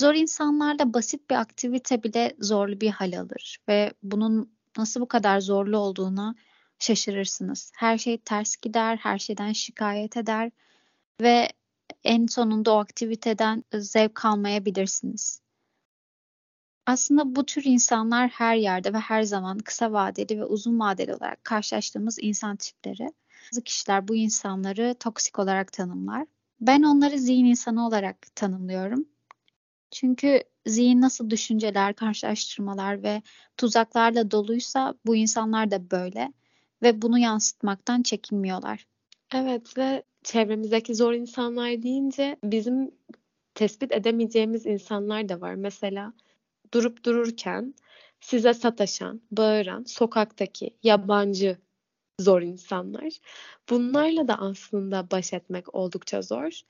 Zor 0.00 0.14
insanlarla 0.14 0.94
basit 0.94 1.30
bir 1.30 1.34
aktivite 1.34 2.02
bile 2.02 2.36
zorlu 2.40 2.80
bir 2.80 2.90
hal 2.90 3.20
alır 3.20 3.58
ve 3.68 3.92
bunun 4.02 4.56
nasıl 4.76 5.00
bu 5.00 5.08
kadar 5.08 5.40
zorlu 5.40 5.78
olduğuna 5.78 6.34
şaşırırsınız. 6.78 7.72
Her 7.76 7.98
şey 7.98 8.18
ters 8.18 8.56
gider, 8.56 8.96
her 8.96 9.18
şeyden 9.18 9.52
şikayet 9.52 10.16
eder 10.16 10.50
ve 11.20 11.48
en 12.04 12.26
sonunda 12.26 12.72
o 12.74 12.76
aktiviteden 12.76 13.64
zevk 13.74 14.24
almayabilirsiniz. 14.24 15.40
Aslında 16.86 17.36
bu 17.36 17.46
tür 17.46 17.64
insanlar 17.64 18.28
her 18.28 18.56
yerde 18.56 18.92
ve 18.92 18.98
her 18.98 19.22
zaman 19.22 19.58
kısa 19.58 19.92
vadeli 19.92 20.40
ve 20.40 20.44
uzun 20.44 20.80
vadeli 20.80 21.14
olarak 21.14 21.44
karşılaştığımız 21.44 22.18
insan 22.20 22.56
tipleri. 22.56 23.12
Bazı 23.52 23.64
kişiler 23.64 24.08
bu 24.08 24.16
insanları 24.16 24.94
toksik 25.00 25.38
olarak 25.38 25.72
tanımlar. 25.72 26.26
Ben 26.60 26.82
onları 26.82 27.18
zihin 27.18 27.44
insanı 27.44 27.86
olarak 27.86 28.36
tanımlıyorum. 28.36 29.04
Çünkü 29.90 30.42
zihin 30.66 31.00
nasıl 31.00 31.30
düşünceler, 31.30 31.94
karşılaştırmalar 31.94 33.02
ve 33.02 33.22
tuzaklarla 33.56 34.30
doluysa 34.30 34.94
bu 35.06 35.16
insanlar 35.16 35.70
da 35.70 35.90
böyle 35.90 36.32
ve 36.82 37.02
bunu 37.02 37.18
yansıtmaktan 37.18 38.02
çekinmiyorlar. 38.02 38.86
Evet 39.34 39.78
ve 39.78 40.02
çevremizdeki 40.22 40.94
zor 40.94 41.12
insanlar 41.12 41.82
deyince 41.82 42.36
bizim 42.44 42.90
tespit 43.54 43.92
edemeyeceğimiz 43.92 44.66
insanlar 44.66 45.28
da 45.28 45.40
var. 45.40 45.54
Mesela 45.54 46.12
durup 46.74 47.04
dururken 47.04 47.74
size 48.20 48.54
sataşan, 48.54 49.20
bağıran, 49.30 49.84
sokaktaki 49.84 50.76
yabancı 50.82 51.58
zor 52.20 52.42
insanlar. 52.42 53.12
Bunlarla 53.70 54.28
da 54.28 54.38
aslında 54.38 55.10
baş 55.10 55.32
etmek 55.32 55.74
oldukça 55.74 56.22
zor. 56.22 56.60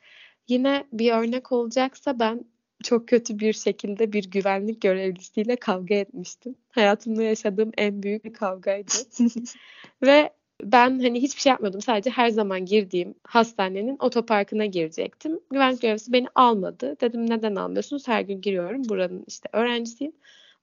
Yine 0.49 0.87
bir 0.93 1.13
örnek 1.13 1.53
olacaksa 1.53 2.19
ben 2.19 2.45
çok 2.83 3.09
kötü 3.09 3.39
bir 3.39 3.53
şekilde 3.53 4.13
bir 4.13 4.31
güvenlik 4.31 4.83
görevlisiyle 4.83 5.57
kavga 5.57 5.95
etmiştim. 5.95 6.55
Hayatımda 6.71 7.23
yaşadığım 7.23 7.73
en 7.79 8.03
büyük 8.03 8.25
bir 8.25 8.33
kavgaydı. 8.33 8.93
Ve 10.03 10.31
ben 10.65 11.01
hani 11.01 11.23
hiçbir 11.23 11.41
şey 11.41 11.51
yapmadım. 11.51 11.81
Sadece 11.81 12.11
her 12.11 12.29
zaman 12.29 12.65
girdiğim 12.65 13.15
hastanenin 13.25 13.97
otoparkına 14.01 14.67
girecektim. 14.67 15.41
Güvenlik 15.51 15.83
görevlisi 15.83 16.13
beni 16.13 16.27
almadı. 16.35 16.97
Dedim 17.01 17.31
neden 17.31 17.55
almıyorsunuz? 17.55 18.09
Her 18.09 18.21
gün 18.21 18.41
giriyorum. 18.41 18.89
Buranın 18.89 19.25
işte 19.27 19.49
öğrencisiyim. 19.53 20.13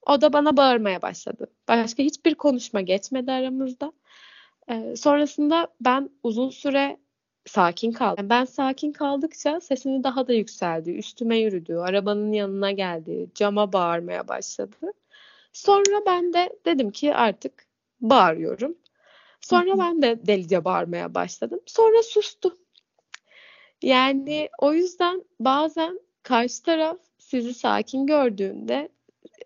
O 0.06 0.20
da 0.20 0.32
bana 0.32 0.56
bağırmaya 0.56 1.02
başladı. 1.02 1.46
Başka 1.68 2.02
hiçbir 2.02 2.34
konuşma 2.34 2.80
geçmedi 2.80 3.32
aramızda. 3.32 3.92
Ee, 4.70 4.96
sonrasında 4.96 5.68
ben 5.80 6.10
uzun 6.22 6.50
süre 6.50 6.98
sakin 7.46 7.92
kaldım. 7.92 8.30
Ben 8.30 8.44
sakin 8.44 8.92
kaldıkça 8.92 9.60
sesini 9.60 10.04
daha 10.04 10.28
da 10.28 10.32
yükseldi. 10.32 10.90
Üstüme 10.90 11.38
yürüdü. 11.38 11.76
Arabanın 11.76 12.32
yanına 12.32 12.70
geldi. 12.70 13.30
Cama 13.34 13.72
bağırmaya 13.72 14.28
başladı. 14.28 14.92
Sonra 15.52 16.02
ben 16.06 16.32
de 16.32 16.58
dedim 16.64 16.90
ki 16.90 17.14
artık 17.14 17.66
bağırıyorum. 18.00 18.78
Sonra 19.40 19.78
ben 19.78 20.02
de 20.02 20.26
delice 20.26 20.64
bağırmaya 20.64 21.14
başladım. 21.14 21.60
Sonra 21.66 22.02
sustu. 22.02 22.56
Yani 23.82 24.48
o 24.58 24.72
yüzden 24.72 25.24
bazen 25.40 26.00
karşı 26.22 26.62
taraf 26.62 26.98
sizi 27.18 27.54
sakin 27.54 28.06
gördüğünde 28.06 28.88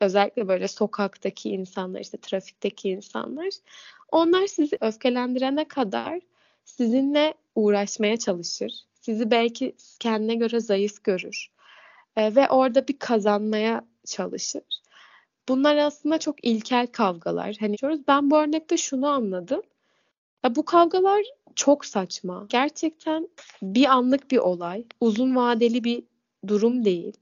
özellikle 0.01 0.49
böyle 0.49 0.69
sokaktaki 0.69 1.51
insanlar 1.51 2.01
işte 2.01 2.19
trafikteki 2.19 2.89
insanlar 2.89 3.49
onlar 4.13 4.47
sizi 4.47 4.79
öfkelendirene 4.81 5.69
kadar 5.69 6.21
sizinle 6.65 7.35
uğraşmaya 7.55 8.17
çalışır. 8.17 8.73
Sizi 9.01 9.31
belki 9.31 9.75
kendine 10.01 10.35
göre 10.35 10.61
zayıf 10.61 11.05
görür. 11.05 11.51
E, 12.17 12.35
ve 12.35 12.49
orada 12.49 12.89
bir 12.89 12.99
kazanmaya 12.99 13.85
çalışır. 14.07 14.63
Bunlar 15.49 15.77
aslında 15.77 16.19
çok 16.19 16.45
ilkel 16.45 16.87
kavgalar. 16.87 17.57
Hani 17.61 17.79
diyoruz 17.79 18.01
ben 18.09 18.31
bu 18.31 18.39
örnekte 18.39 18.77
şunu 18.77 19.09
anladım. 19.09 19.63
Ya 20.45 20.55
bu 20.55 20.65
kavgalar 20.65 21.23
çok 21.55 21.85
saçma. 21.85 22.47
Gerçekten 22.49 23.29
bir 23.63 23.87
anlık 23.87 24.31
bir 24.31 24.39
olay, 24.39 24.85
uzun 25.01 25.37
vadeli 25.37 25.85
bir 25.85 26.05
durum 26.47 26.85
değil. 26.85 27.17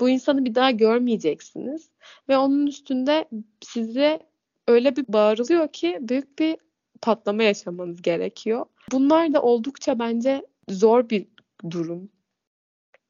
Bu 0.00 0.08
insanı 0.08 0.44
bir 0.44 0.54
daha 0.54 0.70
görmeyeceksiniz 0.70 1.90
ve 2.28 2.38
onun 2.38 2.66
üstünde 2.66 3.28
size 3.60 4.20
öyle 4.68 4.96
bir 4.96 5.04
bağırılıyor 5.08 5.72
ki 5.72 5.98
büyük 6.00 6.38
bir 6.38 6.56
patlama 7.02 7.42
yaşamanız 7.42 8.02
gerekiyor. 8.02 8.66
Bunlar 8.92 9.34
da 9.34 9.42
oldukça 9.42 9.98
bence 9.98 10.46
zor 10.68 11.10
bir 11.10 11.26
durum. 11.70 12.10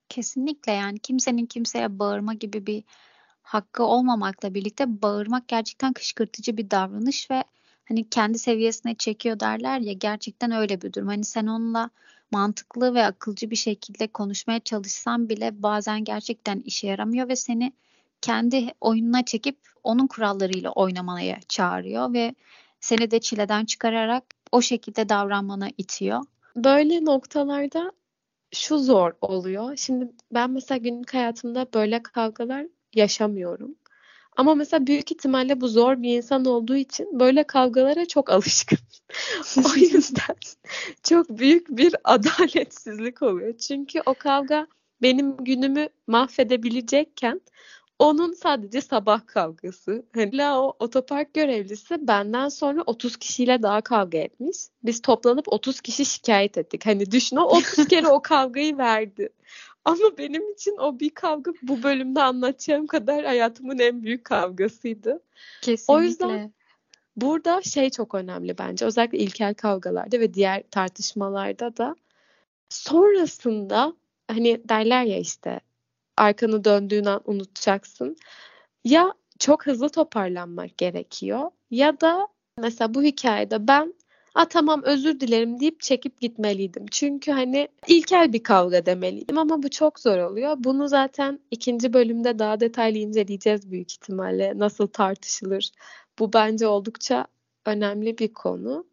Kesinlikle 0.09 0.73
yani 0.73 0.99
kimsenin 0.99 1.47
kimseye 1.47 1.99
bağırma 1.99 2.35
gibi 2.35 2.67
bir 2.67 2.85
hakkı 3.43 3.85
olmamakla 3.85 4.55
birlikte 4.55 5.03
bağırmak 5.03 5.49
gerçekten 5.49 5.93
kışkırtıcı 5.93 6.57
bir 6.57 6.71
davranış 6.71 7.31
ve 7.31 7.45
hani 7.89 8.09
kendi 8.11 8.39
seviyesine 8.39 8.95
çekiyor 8.95 9.41
derler 9.41 9.81
ya 9.81 9.93
gerçekten 9.93 10.53
öyle 10.53 10.83
bir 10.83 10.93
durum. 10.93 11.09
Hani 11.09 11.25
sen 11.25 11.47
onunla 11.47 11.91
mantıklı 12.31 12.95
ve 12.95 13.05
akılcı 13.05 13.51
bir 13.51 13.57
şekilde 13.57 14.07
konuşmaya 14.07 14.61
çalışsan 14.61 15.29
bile 15.29 15.63
bazen 15.63 16.05
gerçekten 16.05 16.61
işe 16.61 16.87
yaramıyor 16.87 17.29
ve 17.29 17.37
seni 17.37 17.73
kendi 18.21 18.75
oyununa 18.81 19.25
çekip 19.25 19.59
onun 19.85 20.07
kurallarıyla 20.07 20.71
oynamaya 20.71 21.41
çağırıyor 21.49 22.13
ve 22.13 22.35
seni 22.81 23.11
de 23.11 23.21
çileden 23.21 23.65
çıkararak 23.65 24.25
o 24.53 24.63
şekilde 24.63 25.09
davranmana 25.09 25.69
itiyor. 25.79 26.23
Böyle 26.57 27.05
noktalarda 27.05 27.93
şu 28.53 28.79
zor 28.79 29.13
oluyor. 29.21 29.77
Şimdi 29.77 30.13
ben 30.35 30.51
mesela 30.51 30.79
günlük 30.79 31.15
hayatımda 31.15 31.67
böyle 31.75 32.03
kavgalar 32.03 32.67
yaşamıyorum. 32.95 33.75
Ama 34.39 34.55
mesela 34.55 34.87
büyük 34.87 35.13
ihtimalle 35.13 35.61
bu 35.61 35.69
zor 35.69 36.03
bir 36.03 36.17
insan 36.17 36.45
olduğu 36.45 36.77
için 36.77 37.21
böyle 37.21 37.45
kavgalara 37.45 38.07
çok 38.07 38.31
alışkın. 38.33 38.79
o 39.59 39.75
yüzden 39.77 40.37
çok 41.03 41.29
büyük 41.29 41.69
bir 41.69 41.95
adaletsizlik 42.05 43.23
oluyor. 43.23 43.59
Çünkü 43.59 44.01
o 44.07 44.15
kavga 44.15 44.67
benim 45.03 45.37
günümü 45.37 45.89
mahvedebilecekken 46.07 47.41
onun 47.99 48.33
sadece 48.33 48.81
sabah 48.81 49.27
kavgası. 49.27 50.05
Hala 50.15 50.61
o 50.63 50.77
otopark 50.79 51.35
görevlisi 51.35 52.09
benden 52.09 52.49
sonra 52.49 52.83
30 52.87 53.17
kişiyle 53.17 53.63
daha 53.63 53.81
kavga 53.81 54.19
etmiş. 54.19 54.57
Biz 54.83 55.03
toplanıp 55.03 55.49
30 55.49 55.81
kişi 55.81 56.05
şikayet 56.05 56.59
ettik. 56.59 56.87
Hani 56.87 57.11
düşün 57.11 57.37
o 57.37 57.45
30 57.45 57.89
kere 57.89 58.09
o 58.09 58.23
kavgayı 58.23 58.79
verdi. 58.79 59.29
Ama 59.89 60.19
benim 60.19 60.51
için 60.51 60.77
o 60.77 61.01
bir 61.01 61.11
kavga 61.11 61.53
bu 61.63 61.83
bölümde 61.83 62.23
anlatacağım 62.23 62.87
kadar 62.87 63.25
hayatımın 63.25 63.79
en 63.79 64.03
büyük 64.03 64.25
kavgasıydı. 64.25 65.23
Kesinlikle. 65.63 65.93
O 65.93 66.03
yüzden 66.03 66.53
burada 67.17 67.63
şey 67.63 67.91
çok 67.91 68.15
önemli 68.15 68.59
bence. 68.59 68.85
Özellikle 68.85 69.19
ilkel 69.19 69.55
kavgalarda 69.55 70.21
ve 70.21 70.35
diğer 70.35 70.63
tartışmalarda 70.71 71.77
da 71.77 71.97
sonrasında 72.69 73.95
hani 74.29 74.69
derler 74.69 75.05
ya 75.05 75.19
işte 75.19 75.61
arkanı 76.17 76.65
döndüğün 76.65 77.05
an 77.05 77.21
unutacaksın. 77.25 78.17
Ya 78.85 79.15
çok 79.39 79.67
hızlı 79.67 79.89
toparlanmak 79.89 80.79
gerekiyor 80.79 81.51
ya 81.71 82.01
da 82.01 82.29
mesela 82.59 82.95
bu 82.95 83.03
hikayede 83.03 83.69
ben 83.69 83.95
a 84.35 84.49
tamam 84.49 84.83
özür 84.85 85.21
dilerim 85.21 85.61
deyip 85.61 85.81
çekip 85.81 86.21
gitmeliydim. 86.21 86.87
Çünkü 86.91 87.33
hani 87.33 87.69
ilkel 87.87 88.33
bir 88.33 88.43
kavga 88.43 88.87
demeliydim 88.87 89.39
ama 89.39 89.63
bu 89.63 89.71
çok 89.71 90.01
zor 90.01 90.19
oluyor. 90.19 90.57
Bunu 90.59 90.89
zaten 90.89 91.41
ikinci 91.51 91.93
bölümde 91.93 92.39
daha 92.39 92.61
detaylı 92.61 92.99
inceleyeceğiz 92.99 93.71
büyük 93.71 93.93
ihtimalle. 93.93 94.59
Nasıl 94.59 94.87
tartışılır? 94.87 95.71
Bu 96.19 96.33
bence 96.33 96.67
oldukça 96.67 97.27
önemli 97.67 98.19
bir 98.19 98.33
konu. 98.33 98.87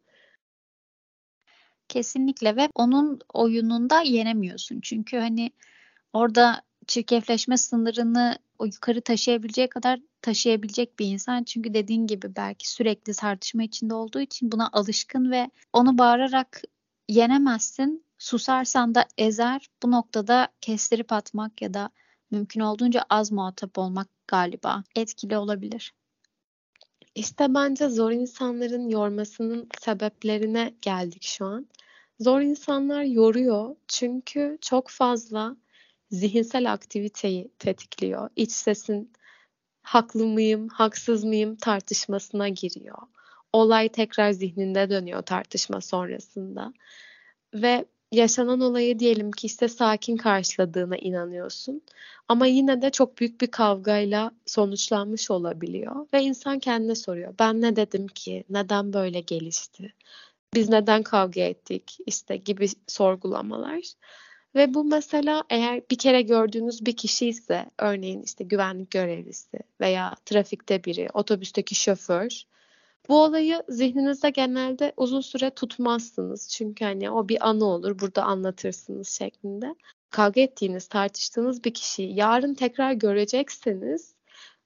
Kesinlikle 1.87 2.55
ve 2.55 2.69
onun 2.75 3.19
oyununda 3.33 4.01
yenemiyorsun. 4.01 4.79
Çünkü 4.81 5.17
hani 5.17 5.51
orada 6.13 6.61
çirkefleşme 6.87 7.57
sınırını 7.57 8.37
o 8.59 8.65
yukarı 8.65 9.01
taşıyabileceği 9.01 9.69
kadar 9.69 9.99
taşıyabilecek 10.21 10.99
bir 10.99 11.05
insan. 11.05 11.43
Çünkü 11.43 11.73
dediğin 11.73 12.07
gibi 12.07 12.35
belki 12.35 12.71
sürekli 12.71 13.13
tartışma 13.13 13.63
içinde 13.63 13.93
olduğu 13.93 14.21
için 14.21 14.51
buna 14.51 14.69
alışkın 14.73 15.31
ve 15.31 15.49
onu 15.73 15.97
bağırarak 15.97 16.61
yenemezsin. 17.09 18.05
Susarsan 18.17 18.95
da 18.95 19.05
ezer. 19.17 19.69
Bu 19.83 19.91
noktada 19.91 20.47
kestirip 20.61 21.11
atmak 21.11 21.61
ya 21.61 21.73
da 21.73 21.89
mümkün 22.31 22.59
olduğunca 22.59 23.03
az 23.09 23.31
muhatap 23.31 23.77
olmak 23.77 24.07
galiba 24.27 24.83
etkili 24.95 25.37
olabilir. 25.37 25.93
İşte 27.15 27.53
bence 27.53 27.89
zor 27.89 28.11
insanların 28.11 28.89
yormasının 28.89 29.69
sebeplerine 29.79 30.73
geldik 30.81 31.23
şu 31.23 31.45
an. 31.45 31.67
Zor 32.19 32.41
insanlar 32.41 33.03
yoruyor 33.03 33.75
çünkü 33.87 34.57
çok 34.61 34.89
fazla 34.89 35.55
zihinsel 36.11 36.73
aktiviteyi 36.73 37.51
tetikliyor. 37.59 38.29
İç 38.35 38.51
sesin 38.51 39.13
haklı 39.83 40.27
mıyım, 40.27 40.67
haksız 40.67 41.23
mıyım 41.23 41.55
tartışmasına 41.55 42.49
giriyor. 42.49 42.97
Olay 43.53 43.89
tekrar 43.89 44.31
zihninde 44.31 44.89
dönüyor 44.89 45.21
tartışma 45.21 45.81
sonrasında. 45.81 46.73
Ve 47.53 47.85
yaşanan 48.11 48.61
olayı 48.61 48.99
diyelim 48.99 49.31
ki 49.31 49.47
işte 49.47 49.67
sakin 49.67 50.17
karşıladığına 50.17 50.97
inanıyorsun. 50.97 51.81
Ama 52.27 52.47
yine 52.47 52.81
de 52.81 52.89
çok 52.89 53.17
büyük 53.19 53.41
bir 53.41 53.47
kavgayla 53.47 54.31
sonuçlanmış 54.45 55.31
olabiliyor. 55.31 56.07
Ve 56.13 56.23
insan 56.23 56.59
kendine 56.59 56.95
soruyor. 56.95 57.35
Ben 57.39 57.61
ne 57.61 57.75
dedim 57.75 58.07
ki? 58.07 58.43
Neden 58.49 58.93
böyle 58.93 59.19
gelişti? 59.19 59.93
Biz 60.53 60.69
neden 60.69 61.03
kavga 61.03 61.41
ettik? 61.41 61.97
İşte 62.05 62.37
gibi 62.37 62.67
sorgulamalar. 62.87 63.81
Ve 64.55 64.73
bu 64.73 64.83
mesela 64.83 65.43
eğer 65.49 65.81
bir 65.91 65.97
kere 65.97 66.21
gördüğünüz 66.21 66.85
bir 66.85 66.97
kişi 66.97 67.27
ise 67.27 67.65
örneğin 67.77 68.21
işte 68.21 68.43
güvenlik 68.43 68.91
görevlisi 68.91 69.59
veya 69.81 70.15
trafikte 70.25 70.83
biri, 70.83 71.09
otobüsteki 71.13 71.75
şoför 71.75 72.45
bu 73.09 73.23
olayı 73.23 73.63
zihninizde 73.69 74.29
genelde 74.29 74.93
uzun 74.97 75.21
süre 75.21 75.49
tutmazsınız. 75.49 76.49
Çünkü 76.49 76.85
hani 76.85 77.11
o 77.11 77.29
bir 77.29 77.49
anı 77.49 77.65
olur, 77.65 77.99
burada 77.99 78.23
anlatırsınız 78.23 79.09
şeklinde. 79.09 79.75
Kavga 80.09 80.41
ettiğiniz, 80.41 80.87
tartıştığınız 80.87 81.63
bir 81.63 81.73
kişiyi 81.73 82.15
yarın 82.15 82.53
tekrar 82.53 82.91
görecekseniz 82.91 84.13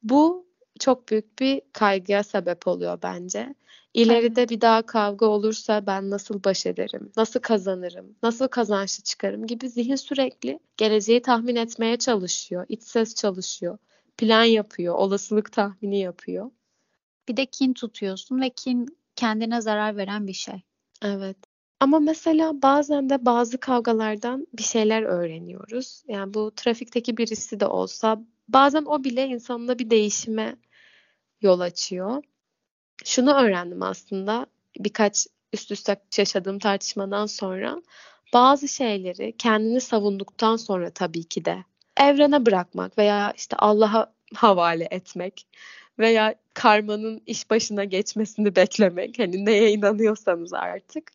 bu 0.04 0.46
çok 0.80 1.10
büyük 1.10 1.40
bir 1.40 1.62
kaygıya 1.74 2.24
sebep 2.24 2.68
oluyor 2.68 3.00
bence. 3.04 3.56
İleride 3.94 4.50
bir 4.50 4.62
daha 4.62 4.82
kavga 4.82 5.26
olursa 5.26 5.86
ben 5.86 6.10
nasıl 6.10 6.44
baş 6.44 6.66
ederim, 6.66 7.12
nasıl 7.18 7.40
kazanırım, 7.40 8.16
nasıl 8.24 8.48
kazançlı 8.48 9.04
çıkarım 9.04 9.48
gibi 9.48 9.70
zihin 9.70 9.96
sürekli 9.96 10.60
geleceği 10.78 11.22
tahmin 11.22 11.56
etmeye 11.56 11.98
çalışıyor, 11.98 12.66
iç 12.70 12.84
ses 12.84 13.16
çalışıyor, 13.16 13.78
plan 14.18 14.44
yapıyor, 14.44 14.96
olasılık 14.96 15.52
tahmini 15.52 16.00
yapıyor. 16.00 16.52
Bir 17.28 17.38
de 17.38 17.46
kin 17.46 17.74
tutuyorsun 17.74 18.42
ve 18.42 18.50
kin 18.50 18.98
kendine 19.16 19.62
zarar 19.62 19.98
veren 19.98 20.28
bir 20.28 20.34
şey. 20.34 20.62
Evet. 21.02 21.38
Ama 21.80 22.00
mesela 22.00 22.62
bazen 22.62 23.10
de 23.10 23.26
bazı 23.26 23.58
kavgalardan 23.58 24.48
bir 24.54 24.64
şeyler 24.64 25.04
öğreniyoruz. 25.04 26.04
Yani 26.08 26.34
bu 26.34 26.52
trafikteki 26.56 27.18
birisi 27.18 27.60
de 27.60 27.66
olsa 27.66 28.22
bazen 28.48 28.86
o 28.86 29.04
bile 29.04 29.28
insanla 29.28 29.80
bir 29.80 29.90
değişime 29.90 30.56
yol 31.42 31.60
açıyor 31.60 32.24
şunu 33.06 33.34
öğrendim 33.34 33.84
aslında 33.84 34.46
birkaç 34.80 35.28
üst 35.54 35.72
üste 35.72 36.02
yaşadığım 36.18 36.60
tartışmadan 36.60 37.26
sonra 37.26 37.82
bazı 38.34 38.68
şeyleri 38.68 39.38
kendini 39.38 39.82
savunduktan 39.82 40.56
sonra 40.56 40.90
tabii 40.90 41.24
ki 41.24 41.46
de 41.46 41.64
evrene 41.98 42.46
bırakmak 42.46 42.98
veya 42.98 43.34
işte 43.36 43.56
Allah'a 43.56 44.14
havale 44.36 44.88
etmek 44.92 45.48
veya 46.00 46.36
karmanın 46.54 47.22
iş 47.26 47.50
başına 47.50 47.84
geçmesini 47.84 48.56
beklemek. 48.56 49.20
Hani 49.20 49.46
neye 49.46 49.72
inanıyorsanız 49.72 50.54
artık. 50.54 51.12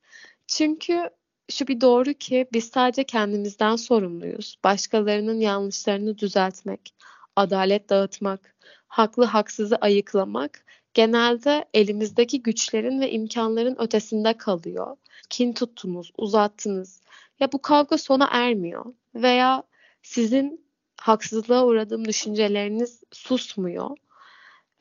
Çünkü 0.46 1.10
şu 1.50 1.66
bir 1.66 1.80
doğru 1.80 2.14
ki 2.14 2.46
biz 2.52 2.64
sadece 2.68 3.04
kendimizden 3.04 3.76
sorumluyuz. 3.76 4.56
Başkalarının 4.64 5.40
yanlışlarını 5.40 6.18
düzeltmek 6.18 6.94
adalet 7.36 7.90
dağıtmak, 7.90 8.54
haklı 8.88 9.24
haksızı 9.24 9.76
ayıklamak 9.76 10.64
genelde 10.94 11.64
elimizdeki 11.74 12.42
güçlerin 12.42 13.00
ve 13.00 13.10
imkanların 13.10 13.76
ötesinde 13.82 14.36
kalıyor. 14.36 14.96
Kin 15.30 15.52
tuttunuz, 15.52 16.12
uzattınız. 16.18 17.00
Ya 17.40 17.52
bu 17.52 17.62
kavga 17.62 17.98
sona 17.98 18.28
ermiyor 18.30 18.84
veya 19.14 19.62
sizin 20.02 20.64
haksızlığa 20.96 21.66
uğradığım 21.66 22.04
düşünceleriniz 22.04 23.02
susmuyor. 23.12 23.96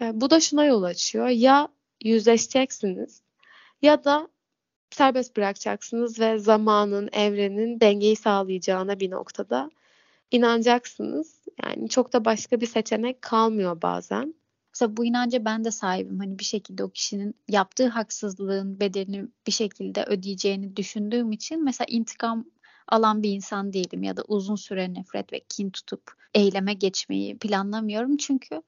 E, 0.02 0.22
bu 0.22 0.30
da 0.30 0.40
şuna 0.40 0.66
yol 0.66 0.84
açıyor. 0.84 1.28
Ya 1.28 1.68
yüzleşeceksiniz 2.04 3.22
ya 3.82 4.04
da 4.04 4.28
serbest 4.92 5.38
bırakacaksınız 5.38 6.20
ve 6.20 6.40
zamanın, 6.40 7.10
evrenin 7.14 7.80
dengeyi 7.80 8.16
sağlayacağına 8.16 9.00
bir 9.00 9.12
noktada 9.12 9.72
inanacaksınız. 10.32 11.40
Yani 11.64 11.90
çok 11.90 12.14
da 12.14 12.26
başka 12.26 12.62
bir 12.62 12.66
seçenek 12.66 13.22
kalmıyor 13.22 13.82
bazen. 13.82 14.36
Mesela 14.74 14.98
bu 14.98 15.06
inanca 15.06 15.46
ben 15.46 15.66
de 15.66 15.72
sahibim. 15.72 16.20
Hani 16.20 16.40
bir 16.40 16.44
şekilde 16.44 16.84
o 16.84 16.90
kişinin 16.90 17.36
yaptığı 17.50 17.88
haksızlığın 17.88 18.80
bedelini 18.80 19.28
bir 19.48 19.52
şekilde 19.52 20.04
ödeyeceğini 20.04 20.76
düşündüğüm 20.76 21.32
için 21.32 21.64
mesela 21.64 21.86
intikam 21.90 22.46
alan 22.88 23.24
bir 23.24 23.30
insan 23.30 23.74
değilim 23.74 24.04
ya 24.04 24.18
da 24.18 24.24
uzun 24.28 24.56
süre 24.56 24.94
nefret 24.94 25.34
ve 25.34 25.40
kin 25.50 25.70
tutup 25.70 26.04
eyleme 26.34 26.74
geçmeyi 26.74 27.38
planlamıyorum. 27.38 28.18
Çünkü 28.18 28.62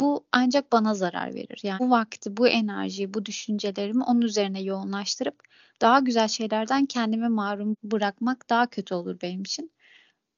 bu 0.00 0.26
ancak 0.32 0.72
bana 0.72 0.94
zarar 0.94 1.34
verir. 1.34 1.60
Yani 1.62 1.78
bu 1.78 1.90
vakti, 1.90 2.36
bu 2.36 2.48
enerjiyi, 2.48 3.14
bu 3.14 3.24
düşüncelerimi 3.26 4.04
onun 4.04 4.20
üzerine 4.20 4.62
yoğunlaştırıp 4.62 5.42
daha 5.80 5.98
güzel 5.98 6.28
şeylerden 6.28 6.86
kendimi 6.86 7.28
mahrum 7.28 7.76
bırakmak 7.82 8.50
daha 8.50 8.66
kötü 8.66 8.94
olur 8.94 9.20
benim 9.22 9.40
için. 9.40 9.72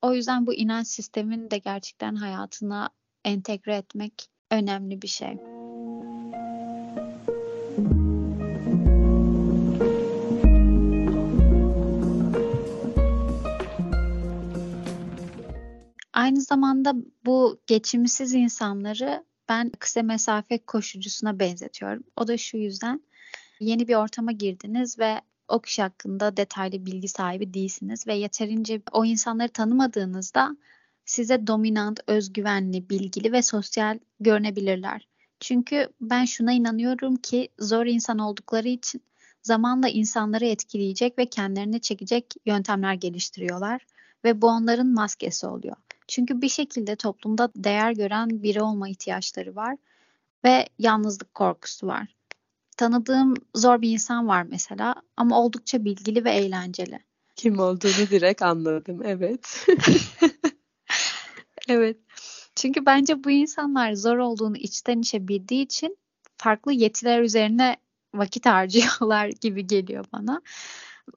O 0.02 0.14
yüzden 0.14 0.46
bu 0.46 0.54
inanç 0.54 0.86
sistemini 0.86 1.50
de 1.50 1.58
gerçekten 1.58 2.14
hayatına 2.14 2.90
entegre 3.24 3.76
etmek 3.76 4.28
önemli 4.50 5.02
bir 5.02 5.08
şey. 5.08 5.36
Aynı 16.12 16.40
zamanda 16.40 16.94
bu 17.26 17.60
geçimsiz 17.66 18.34
insanları 18.34 19.24
ben 19.48 19.70
kısa 19.78 20.02
mesafe 20.02 20.58
koşucusuna 20.58 21.38
benzetiyorum. 21.38 22.04
O 22.16 22.28
da 22.28 22.36
şu 22.36 22.56
yüzden 22.56 23.00
yeni 23.60 23.88
bir 23.88 23.94
ortama 23.94 24.32
girdiniz 24.32 24.98
ve 24.98 25.20
o 25.48 25.60
kişi 25.60 25.82
hakkında 25.82 26.36
detaylı 26.36 26.86
bilgi 26.86 27.08
sahibi 27.08 27.54
değilsiniz 27.54 28.06
ve 28.06 28.14
yeterince 28.14 28.82
o 28.92 29.04
insanları 29.04 29.48
tanımadığınızda 29.48 30.56
size 31.08 31.46
dominant, 31.46 32.00
özgüvenli, 32.06 32.90
bilgili 32.90 33.32
ve 33.32 33.42
sosyal 33.42 33.98
görünebilirler. 34.20 35.08
Çünkü 35.40 35.88
ben 36.00 36.24
şuna 36.24 36.52
inanıyorum 36.52 37.16
ki 37.16 37.48
zor 37.58 37.86
insan 37.86 38.18
oldukları 38.18 38.68
için 38.68 39.02
zamanla 39.42 39.88
insanları 39.88 40.44
etkileyecek 40.44 41.18
ve 41.18 41.26
kendilerine 41.26 41.78
çekecek 41.78 42.34
yöntemler 42.46 42.94
geliştiriyorlar 42.94 43.86
ve 44.24 44.42
bu 44.42 44.46
onların 44.46 44.86
maskesi 44.86 45.46
oluyor. 45.46 45.76
Çünkü 46.08 46.42
bir 46.42 46.48
şekilde 46.48 46.96
toplumda 46.96 47.50
değer 47.56 47.92
gören 47.92 48.42
biri 48.42 48.62
olma 48.62 48.88
ihtiyaçları 48.88 49.56
var 49.56 49.76
ve 50.44 50.66
yalnızlık 50.78 51.34
korkusu 51.34 51.86
var. 51.86 52.06
Tanıdığım 52.76 53.34
zor 53.54 53.82
bir 53.82 53.90
insan 53.90 54.28
var 54.28 54.42
mesela 54.42 54.94
ama 55.16 55.40
oldukça 55.40 55.84
bilgili 55.84 56.24
ve 56.24 56.30
eğlenceli. 56.30 56.98
Kim 57.36 57.58
olduğunu 57.58 58.10
direkt 58.10 58.42
anladım, 58.42 59.00
evet. 59.04 59.66
evet. 61.68 61.96
Çünkü 62.56 62.86
bence 62.86 63.24
bu 63.24 63.30
insanlar 63.30 63.92
zor 63.92 64.18
olduğunu 64.18 64.56
içten 64.56 65.00
içe 65.00 65.28
bildiği 65.28 65.62
için 65.62 65.98
farklı 66.36 66.72
yetiler 66.72 67.22
üzerine 67.22 67.76
vakit 68.14 68.46
harcıyorlar 68.46 69.28
gibi 69.40 69.66
geliyor 69.66 70.04
bana. 70.12 70.42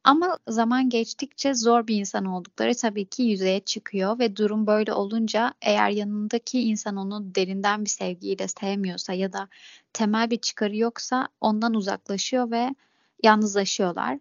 Ama 0.04 0.40
zaman 0.48 0.90
geçtikçe 0.90 1.54
zor 1.54 1.88
bir 1.88 1.96
insan 1.96 2.26
oldukları 2.26 2.76
tabii 2.76 3.06
ki 3.06 3.24
yüzeye 3.24 3.60
çıkıyor 3.60 4.20
ve 4.20 4.36
durum 4.36 4.68
böyle 4.68 4.94
olunca 4.94 5.54
eğer 5.62 5.90
yanındaki 5.90 6.62
insan 6.62 6.96
onu 6.96 7.36
derinden 7.36 7.86
bir 7.86 7.90
sevgiyle 7.90 8.48
sevmiyorsa 8.48 9.14
ya 9.14 9.34
da 9.34 9.48
temel 9.94 10.30
bir 10.30 10.38
çıkarı 10.38 10.78
yoksa 10.78 11.28
ondan 11.42 11.74
uzaklaşıyor 11.74 12.52
ve 12.52 12.76
yalnızlaşıyorlar. 13.24 14.20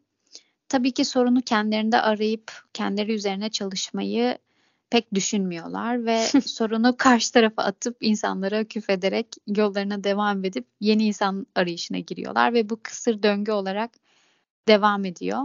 Tabii 0.68 0.92
ki 0.92 1.04
sorunu 1.04 1.42
kendilerinde 1.42 2.00
arayıp 2.00 2.52
kendileri 2.72 3.12
üzerine 3.12 3.50
çalışmayı 3.50 4.38
pek 4.90 5.14
düşünmüyorlar 5.14 6.04
ve 6.04 6.26
sorunu 6.46 6.96
karşı 6.96 7.32
tarafa 7.32 7.62
atıp 7.62 7.96
insanlara 8.00 8.64
küfederek 8.64 9.26
yollarına 9.46 10.04
devam 10.04 10.44
edip 10.44 10.66
yeni 10.80 11.04
insan 11.04 11.46
arayışına 11.54 11.98
giriyorlar 11.98 12.54
ve 12.54 12.70
bu 12.70 12.80
kısır 12.82 13.22
döngü 13.22 13.52
olarak 13.52 13.90
devam 14.68 15.04
ediyor. 15.04 15.42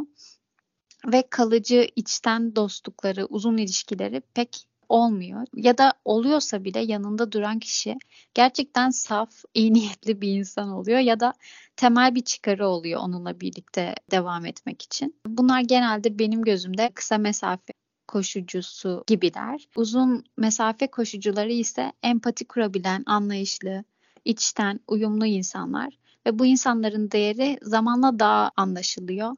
Ve 1.11 1.23
kalıcı 1.29 1.87
içten 1.95 2.55
dostlukları, 2.55 3.25
uzun 3.25 3.57
ilişkileri 3.57 4.21
pek 4.33 4.67
olmuyor. 4.89 5.47
Ya 5.55 5.77
da 5.77 5.93
oluyorsa 6.05 6.63
bile 6.63 6.79
yanında 6.79 7.31
duran 7.31 7.59
kişi 7.59 7.97
gerçekten 8.33 8.89
saf, 8.89 9.43
iyi 9.53 9.73
niyetli 9.73 10.21
bir 10.21 10.29
insan 10.29 10.69
oluyor 10.69 10.99
ya 10.99 11.19
da 11.19 11.33
temel 11.75 12.15
bir 12.15 12.23
çıkarı 12.23 12.67
oluyor 12.67 13.01
onunla 13.01 13.39
birlikte 13.39 13.95
devam 14.11 14.45
etmek 14.45 14.81
için. 14.81 15.15
Bunlar 15.25 15.61
genelde 15.61 16.19
benim 16.19 16.41
gözümde 16.41 16.91
kısa 16.95 17.17
mesafe 17.17 17.73
koşucusu 18.07 19.03
gibiler. 19.07 19.67
Uzun 19.75 20.23
mesafe 20.37 20.87
koşucuları 20.87 21.51
ise 21.51 21.91
empati 22.03 22.45
kurabilen, 22.45 23.03
anlayışlı, 23.05 23.83
içten, 24.25 24.79
uyumlu 24.87 25.25
insanlar 25.25 25.97
ve 26.25 26.39
bu 26.39 26.45
insanların 26.45 27.11
değeri 27.11 27.57
zamanla 27.61 28.19
daha 28.19 28.51
anlaşılıyor. 28.57 29.35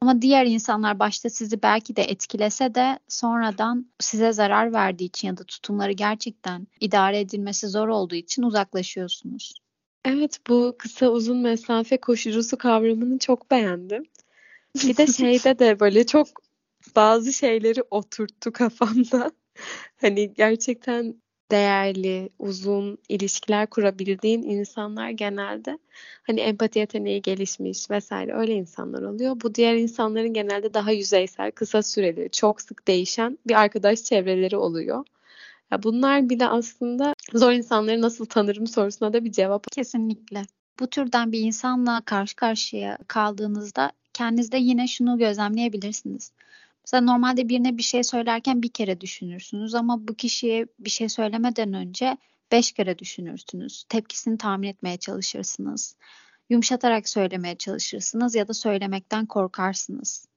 Ama 0.00 0.22
diğer 0.22 0.46
insanlar 0.46 0.98
başta 0.98 1.30
sizi 1.30 1.62
belki 1.62 1.96
de 1.96 2.02
etkilese 2.02 2.74
de 2.74 2.98
sonradan 3.08 3.86
size 4.00 4.32
zarar 4.32 4.72
verdiği 4.72 5.04
için 5.04 5.28
ya 5.28 5.36
da 5.36 5.44
tutumları 5.44 5.92
gerçekten 5.92 6.66
idare 6.80 7.20
edilmesi 7.20 7.68
zor 7.68 7.88
olduğu 7.88 8.14
için 8.14 8.42
uzaklaşıyorsunuz. 8.42 9.54
Evet 10.04 10.38
bu 10.48 10.74
kısa 10.78 11.08
uzun 11.08 11.38
mesafe 11.38 12.00
koşucusu 12.00 12.58
kavramını 12.58 13.18
çok 13.18 13.50
beğendim. 13.50 14.04
Bir 14.84 14.96
de 14.96 15.06
şeyde 15.12 15.58
de 15.58 15.80
böyle 15.80 16.06
çok 16.06 16.28
bazı 16.96 17.32
şeyleri 17.32 17.82
oturttu 17.90 18.52
kafamda. 18.52 19.32
Hani 20.00 20.34
gerçekten 20.34 21.22
değerli, 21.50 22.30
uzun 22.38 22.98
ilişkiler 23.08 23.66
kurabildiğin 23.66 24.42
insanlar 24.42 25.10
genelde 25.10 25.78
hani 26.22 26.40
empati 26.40 26.78
yeteneği 26.78 27.22
gelişmiş 27.22 27.90
vesaire 27.90 28.34
öyle 28.34 28.54
insanlar 28.54 29.02
oluyor. 29.02 29.36
Bu 29.42 29.54
diğer 29.54 29.76
insanların 29.76 30.34
genelde 30.34 30.74
daha 30.74 30.92
yüzeysel, 30.92 31.50
kısa 31.50 31.82
süreli, 31.82 32.30
çok 32.30 32.60
sık 32.60 32.88
değişen 32.88 33.38
bir 33.48 33.60
arkadaş 33.60 34.04
çevreleri 34.04 34.56
oluyor. 34.56 35.04
Ya 35.70 35.82
bunlar 35.82 36.30
bile 36.30 36.46
aslında 36.46 37.14
zor 37.34 37.52
insanları 37.52 38.00
nasıl 38.00 38.26
tanırım 38.26 38.66
sorusuna 38.66 39.12
da 39.12 39.24
bir 39.24 39.32
cevap. 39.32 39.72
Kesinlikle. 39.72 40.42
Bu 40.80 40.86
türden 40.86 41.32
bir 41.32 41.40
insanla 41.40 42.02
karşı 42.04 42.36
karşıya 42.36 42.98
kaldığınızda 43.08 43.92
kendinizde 44.14 44.56
yine 44.56 44.86
şunu 44.86 45.18
gözlemleyebilirsiniz. 45.18 46.32
Mesela 46.84 47.00
normalde 47.00 47.48
birine 47.48 47.78
bir 47.78 47.82
şey 47.82 48.02
söylerken 48.02 48.62
bir 48.62 48.68
kere 48.68 49.00
düşünürsünüz 49.00 49.74
ama 49.74 50.08
bu 50.08 50.14
kişiye 50.14 50.66
bir 50.78 50.90
şey 50.90 51.08
söylemeden 51.08 51.72
önce 51.72 52.16
beş 52.52 52.72
kere 52.72 52.98
düşünürsünüz. 52.98 53.84
Tepkisini 53.88 54.38
tahmin 54.38 54.68
etmeye 54.68 54.96
çalışırsınız. 54.96 55.96
Yumuşatarak 56.50 57.08
söylemeye 57.08 57.56
çalışırsınız 57.56 58.34
ya 58.34 58.48
da 58.48 58.54
söylemekten 58.54 59.26
korkarsınız. 59.26 60.28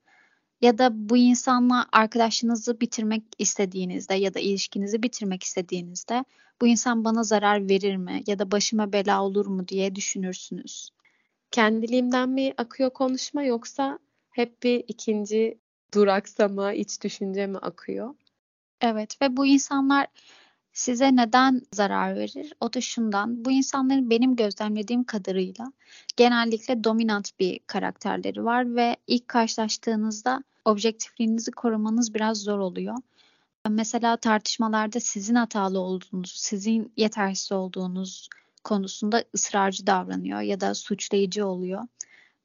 Ya 0.61 0.77
da 0.77 1.09
bu 1.09 1.17
insanla 1.17 1.85
arkadaşınızı 1.91 2.81
bitirmek 2.81 3.23
istediğinizde 3.39 4.13
ya 4.13 4.33
da 4.33 4.39
ilişkinizi 4.39 5.03
bitirmek 5.03 5.43
istediğinizde 5.43 6.25
bu 6.61 6.67
insan 6.67 7.03
bana 7.03 7.23
zarar 7.23 7.69
verir 7.69 7.95
mi 7.95 8.23
ya 8.27 8.39
da 8.39 8.51
başıma 8.51 8.93
bela 8.93 9.23
olur 9.23 9.45
mu 9.45 9.67
diye 9.67 9.95
düşünürsünüz. 9.95 10.89
Kendiliğimden 11.51 12.29
mi 12.29 12.53
akıyor 12.57 12.89
konuşma 12.89 13.43
yoksa 13.43 13.99
hep 14.31 14.63
bir 14.63 14.83
ikinci 14.87 15.59
duraksama, 15.95 16.73
iç 16.73 17.03
düşünce 17.03 17.47
mi 17.47 17.57
akıyor? 17.57 18.15
Evet 18.81 19.21
ve 19.21 19.37
bu 19.37 19.45
insanlar 19.45 20.07
size 20.73 21.15
neden 21.15 21.61
zarar 21.73 22.15
verir? 22.15 22.53
O 22.59 22.73
da 22.73 22.81
şundan. 22.81 23.45
Bu 23.45 23.51
insanların 23.51 24.09
benim 24.09 24.35
gözlemlediğim 24.35 25.03
kadarıyla 25.03 25.71
genellikle 26.17 26.83
dominant 26.83 27.39
bir 27.39 27.59
karakterleri 27.67 28.45
var 28.45 28.75
ve 28.75 28.97
ilk 29.07 29.27
karşılaştığınızda 29.27 30.43
objektifliğinizi 30.65 31.51
korumanız 31.51 32.13
biraz 32.13 32.37
zor 32.37 32.59
oluyor. 32.59 32.95
Mesela 33.69 34.17
tartışmalarda 34.17 34.99
sizin 34.99 35.35
hatalı 35.35 35.79
olduğunuz, 35.79 36.31
sizin 36.31 36.93
yetersiz 36.97 37.51
olduğunuz 37.51 38.29
konusunda 38.63 39.23
ısrarcı 39.35 39.87
davranıyor 39.87 40.41
ya 40.41 40.59
da 40.59 40.75
suçlayıcı 40.75 41.47
oluyor. 41.47 41.83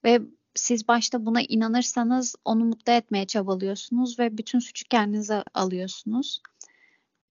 Ve 0.05 0.21
siz 0.55 0.89
başta 0.89 1.27
buna 1.27 1.43
inanırsanız 1.43 2.35
onu 2.45 2.65
mutlu 2.65 2.93
etmeye 2.93 3.27
çabalıyorsunuz 3.27 4.19
ve 4.19 4.39
bütün 4.39 4.59
suçu 4.59 4.89
kendinize 4.89 5.45
alıyorsunuz. 5.55 6.43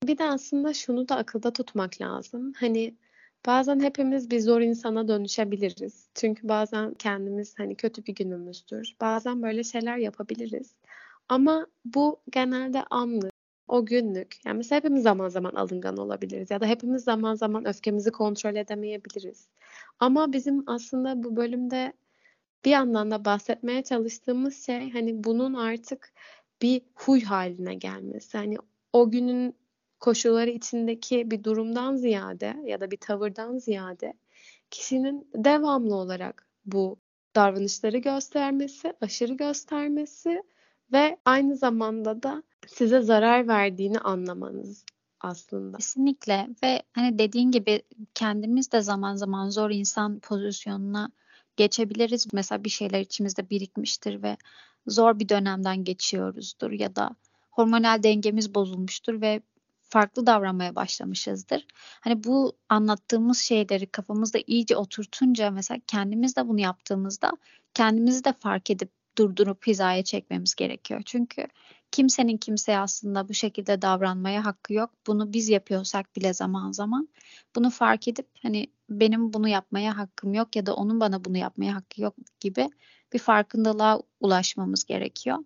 Bir 0.03 0.17
de 0.17 0.23
aslında 0.23 0.73
şunu 0.73 1.09
da 1.09 1.15
akılda 1.15 1.53
tutmak 1.53 2.01
lazım. 2.01 2.53
Hani 2.53 2.95
bazen 3.45 3.79
hepimiz 3.79 4.31
bir 4.31 4.39
zor 4.39 4.61
insana 4.61 5.07
dönüşebiliriz. 5.07 6.07
Çünkü 6.15 6.49
bazen 6.49 6.93
kendimiz 6.93 7.59
hani 7.59 7.75
kötü 7.75 8.05
bir 8.05 8.15
günümüzdür. 8.15 8.95
Bazen 9.01 9.43
böyle 9.43 9.63
şeyler 9.63 9.97
yapabiliriz. 9.97 10.75
Ama 11.29 11.67
bu 11.85 12.19
genelde 12.31 12.83
anlık, 12.89 13.33
o 13.67 13.85
günlük. 13.85 14.45
Yani 14.45 14.57
mesela 14.57 14.77
hepimiz 14.77 15.03
zaman 15.03 15.29
zaman 15.29 15.51
alıngan 15.51 15.97
olabiliriz 15.97 16.51
ya 16.51 16.61
da 16.61 16.65
hepimiz 16.65 17.03
zaman 17.03 17.35
zaman 17.35 17.67
öfkemizi 17.67 18.11
kontrol 18.11 18.55
edemeyebiliriz. 18.55 19.47
Ama 19.99 20.33
bizim 20.33 20.63
aslında 20.67 21.23
bu 21.23 21.35
bölümde 21.35 21.93
bir 22.65 22.71
yandan 22.71 23.11
da 23.11 23.25
bahsetmeye 23.25 23.83
çalıştığımız 23.83 24.65
şey 24.65 24.91
hani 24.91 25.23
bunun 25.23 25.53
artık 25.53 26.13
bir 26.61 26.81
huy 26.95 27.21
haline 27.23 27.75
gelmesi. 27.75 28.37
Hani 28.37 28.57
o 28.93 29.11
günün 29.11 29.55
koşulları 29.99 30.49
içindeki 30.49 31.31
bir 31.31 31.43
durumdan 31.43 31.95
ziyade 31.95 32.55
ya 32.65 32.81
da 32.81 32.91
bir 32.91 32.97
tavırdan 32.97 33.57
ziyade 33.57 34.13
kişinin 34.71 35.27
devamlı 35.35 35.95
olarak 35.95 36.47
bu 36.65 36.99
davranışları 37.35 37.97
göstermesi, 37.97 38.93
aşırı 39.01 39.33
göstermesi 39.33 40.43
ve 40.91 41.17
aynı 41.25 41.55
zamanda 41.55 42.23
da 42.23 42.43
size 42.67 43.01
zarar 43.01 43.47
verdiğini 43.47 43.99
anlamanız 43.99 44.85
aslında. 45.21 45.77
Kesinlikle 45.77 46.47
ve 46.63 46.83
hani 46.91 47.19
dediğin 47.19 47.51
gibi 47.51 47.81
kendimiz 48.13 48.71
de 48.71 48.81
zaman 48.81 49.15
zaman 49.15 49.49
zor 49.49 49.69
insan 49.71 50.19
pozisyonuna 50.19 51.11
geçebiliriz. 51.59 52.27
Mesela 52.33 52.63
bir 52.63 52.69
şeyler 52.69 52.99
içimizde 53.01 53.49
birikmiştir 53.49 54.23
ve 54.23 54.37
zor 54.87 55.19
bir 55.19 55.29
dönemden 55.29 55.83
geçiyoruzdur 55.83 56.71
ya 56.71 56.95
da 56.95 57.15
hormonal 57.51 58.03
dengemiz 58.03 58.55
bozulmuştur 58.55 59.21
ve 59.21 59.41
farklı 59.81 60.25
davranmaya 60.25 60.75
başlamışızdır. 60.75 61.65
Hani 62.01 62.23
bu 62.23 62.53
anlattığımız 62.69 63.37
şeyleri 63.37 63.85
kafamızda 63.85 64.39
iyice 64.47 64.75
oturtunca 64.75 65.51
mesela 65.51 65.79
kendimiz 65.87 66.35
de 66.35 66.47
bunu 66.47 66.61
yaptığımızda 66.61 67.31
kendimizi 67.73 68.23
de 68.23 68.33
fark 68.33 68.69
edip 68.69 68.89
durdurup 69.17 69.67
hizaya 69.67 70.03
çekmemiz 70.03 70.55
gerekiyor. 70.55 71.01
Çünkü 71.05 71.47
kimsenin 71.91 72.37
kimseye 72.37 72.79
aslında 72.79 73.29
bu 73.29 73.33
şekilde 73.33 73.81
davranmaya 73.81 74.45
hakkı 74.45 74.73
yok. 74.73 74.91
Bunu 75.07 75.33
biz 75.33 75.49
yapıyorsak 75.49 76.15
bile 76.15 76.33
zaman 76.33 76.71
zaman 76.71 77.09
bunu 77.55 77.69
fark 77.69 78.07
edip 78.07 78.27
hani 78.41 78.67
benim 78.89 79.33
bunu 79.33 79.47
yapmaya 79.47 79.97
hakkım 79.97 80.33
yok 80.33 80.55
ya 80.55 80.65
da 80.65 80.75
onun 80.75 80.99
bana 80.99 81.25
bunu 81.25 81.37
yapmaya 81.37 81.75
hakkı 81.75 82.01
yok 82.01 82.15
gibi 82.39 82.69
bir 83.13 83.19
farkındalığa 83.19 84.01
ulaşmamız 84.19 84.83
gerekiyor. 84.83 85.37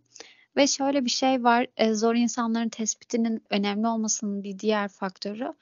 Ve 0.58 0.68
şöyle 0.68 1.06
bir 1.06 1.10
şey 1.10 1.44
var, 1.44 1.68
e, 1.78 1.94
zor 1.94 2.16
insanların 2.16 2.70
tespitinin 2.70 3.44
önemli 3.50 3.88
olmasının 3.88 4.44
bir 4.44 4.60
diğer 4.60 4.88
faktörü. 4.88 5.54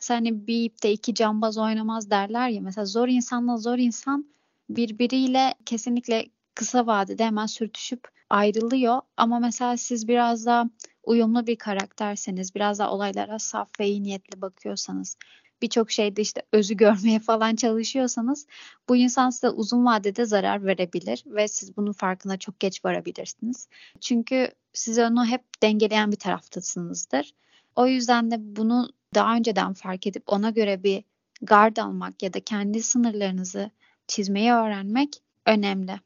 Mesela 0.00 0.18
hani 0.18 0.46
bir 0.46 0.64
ipte 0.64 0.92
iki 0.92 1.14
cambaz 1.14 1.58
oynamaz 1.58 2.10
derler 2.10 2.48
ya. 2.48 2.60
Mesela 2.60 2.84
zor 2.84 3.08
insanla 3.08 3.56
zor 3.56 3.78
insan 3.78 4.26
birbiriyle 4.70 5.54
kesinlikle 5.66 6.26
kısa 6.54 6.86
vadede 6.86 7.24
hemen 7.24 7.46
sürtüşüp 7.46 8.08
ayrılıyor. 8.30 9.00
Ama 9.16 9.38
mesela 9.38 9.76
siz 9.76 10.08
biraz 10.08 10.46
daha 10.46 10.70
uyumlu 11.04 11.46
bir 11.46 11.56
karakterseniz, 11.56 12.54
biraz 12.54 12.78
daha 12.78 12.92
olaylara 12.92 13.38
saf 13.38 13.80
ve 13.80 13.88
iyi 13.88 14.02
niyetli 14.02 14.40
bakıyorsanız, 14.40 15.16
birçok 15.62 15.90
şeyde 15.90 16.22
işte 16.22 16.42
özü 16.52 16.76
görmeye 16.76 17.18
falan 17.18 17.56
çalışıyorsanız 17.56 18.46
bu 18.88 18.96
insan 18.96 19.30
size 19.30 19.50
uzun 19.50 19.86
vadede 19.86 20.24
zarar 20.24 20.66
verebilir 20.66 21.22
ve 21.26 21.48
siz 21.48 21.76
bunun 21.76 21.92
farkına 21.92 22.36
çok 22.36 22.60
geç 22.60 22.84
varabilirsiniz. 22.84 23.68
Çünkü 24.00 24.50
siz 24.72 24.98
onu 24.98 25.26
hep 25.26 25.42
dengeleyen 25.62 26.12
bir 26.12 26.16
taraftasınızdır. 26.16 27.34
O 27.76 27.86
yüzden 27.86 28.30
de 28.30 28.36
bunu 28.38 28.90
daha 29.14 29.36
önceden 29.36 29.72
fark 29.72 30.06
edip 30.06 30.22
ona 30.26 30.50
göre 30.50 30.82
bir 30.82 31.04
gard 31.42 31.76
almak 31.76 32.22
ya 32.22 32.32
da 32.32 32.40
kendi 32.40 32.82
sınırlarınızı 32.82 33.70
çizmeyi 34.06 34.52
öğrenmek 34.52 35.22
önemli. 35.46 36.00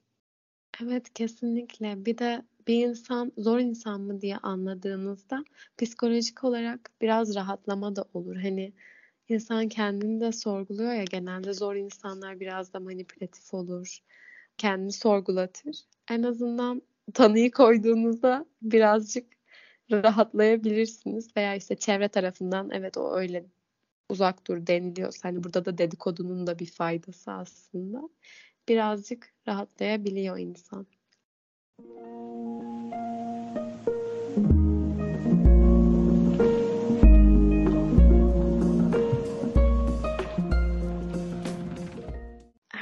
Evet 0.82 1.14
kesinlikle. 1.14 2.04
Bir 2.06 2.18
de 2.18 2.42
bir 2.66 2.86
insan 2.86 3.32
zor 3.38 3.58
insan 3.58 4.00
mı 4.00 4.20
diye 4.20 4.36
anladığınızda 4.36 5.44
psikolojik 5.78 6.44
olarak 6.44 6.90
biraz 7.00 7.34
rahatlama 7.34 7.96
da 7.96 8.04
olur. 8.14 8.36
Hani 8.36 8.72
insan 9.30 9.68
kendini 9.68 10.20
de 10.20 10.32
sorguluyor 10.32 10.92
ya 10.92 11.04
genelde 11.04 11.52
zor 11.52 11.74
insanlar 11.74 12.40
biraz 12.40 12.72
da 12.72 12.80
manipülatif 12.80 13.54
olur. 13.54 13.98
Kendini 14.58 14.92
sorgulatır. 14.92 15.84
En 16.10 16.22
azından 16.22 16.82
tanıyı 17.14 17.50
koyduğunuzda 17.50 18.46
birazcık 18.62 19.26
rahatlayabilirsiniz 19.92 21.36
veya 21.36 21.54
işte 21.54 21.76
çevre 21.76 22.08
tarafından 22.08 22.70
evet 22.70 22.96
o 22.96 23.16
öyle 23.16 23.46
uzak 24.08 24.46
dur 24.46 24.66
deniliyorsa 24.66 25.28
hani 25.28 25.44
burada 25.44 25.64
da 25.64 25.78
dedikodunun 25.78 26.46
da 26.46 26.58
bir 26.58 26.70
faydası 26.70 27.32
aslında 27.32 28.08
birazcık 28.68 29.34
rahatlayabiliyor 29.48 30.38
insan. 30.38 30.86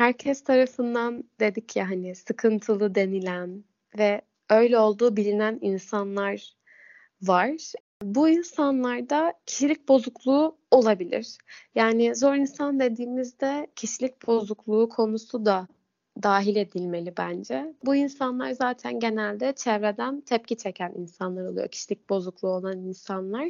Herkes 0.08 0.44
tarafından 0.44 1.24
dedik 1.40 1.76
ya 1.76 1.90
hani 1.90 2.14
sıkıntılı 2.14 2.94
denilen 2.94 3.64
ve 3.98 4.22
öyle 4.50 4.78
olduğu 4.78 5.16
bilinen 5.16 5.58
insanlar 5.62 6.56
var. 7.22 7.72
Bu 8.02 8.28
insanlarda 8.28 9.34
kişilik 9.46 9.88
bozukluğu 9.88 10.58
olabilir. 10.70 11.38
Yani 11.74 12.16
zor 12.16 12.34
insan 12.34 12.80
dediğimizde 12.80 13.66
kişilik 13.76 14.26
bozukluğu 14.26 14.88
konusu 14.88 15.44
da 15.44 15.68
dahil 16.22 16.56
edilmeli 16.56 17.14
bence. 17.18 17.74
Bu 17.84 17.94
insanlar 17.94 18.52
zaten 18.52 19.00
genelde 19.00 19.52
çevreden 19.52 20.20
tepki 20.20 20.56
çeken 20.56 20.92
insanlar 20.96 21.44
oluyor. 21.44 21.68
Kişilik 21.68 22.10
bozukluğu 22.10 22.50
olan 22.50 22.78
insanlar. 22.78 23.48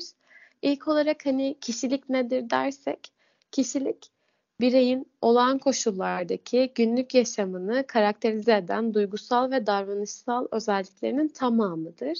İlk 0.62 0.88
olarak 0.88 1.26
hani 1.26 1.56
kişilik 1.60 2.08
nedir 2.08 2.50
dersek, 2.50 3.12
kişilik 3.52 4.17
bireyin 4.60 5.06
olağan 5.22 5.58
koşullardaki 5.58 6.72
günlük 6.74 7.14
yaşamını 7.14 7.84
karakterize 7.86 8.56
eden 8.56 8.94
duygusal 8.94 9.50
ve 9.50 9.66
davranışsal 9.66 10.46
özelliklerinin 10.50 11.28
tamamıdır 11.28 12.18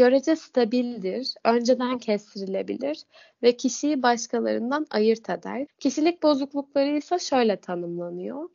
görece 0.00 0.36
stabildir, 0.36 1.34
önceden 1.44 1.98
kestirilebilir 1.98 3.02
ve 3.42 3.56
kişiyi 3.56 4.02
başkalarından 4.02 4.86
ayırt 4.90 5.30
eder. 5.30 5.66
Kişilik 5.78 6.22
bozuklukları 6.22 6.96
ise 6.96 7.18
şöyle 7.18 7.56
tanımlanıyor. 7.56 8.48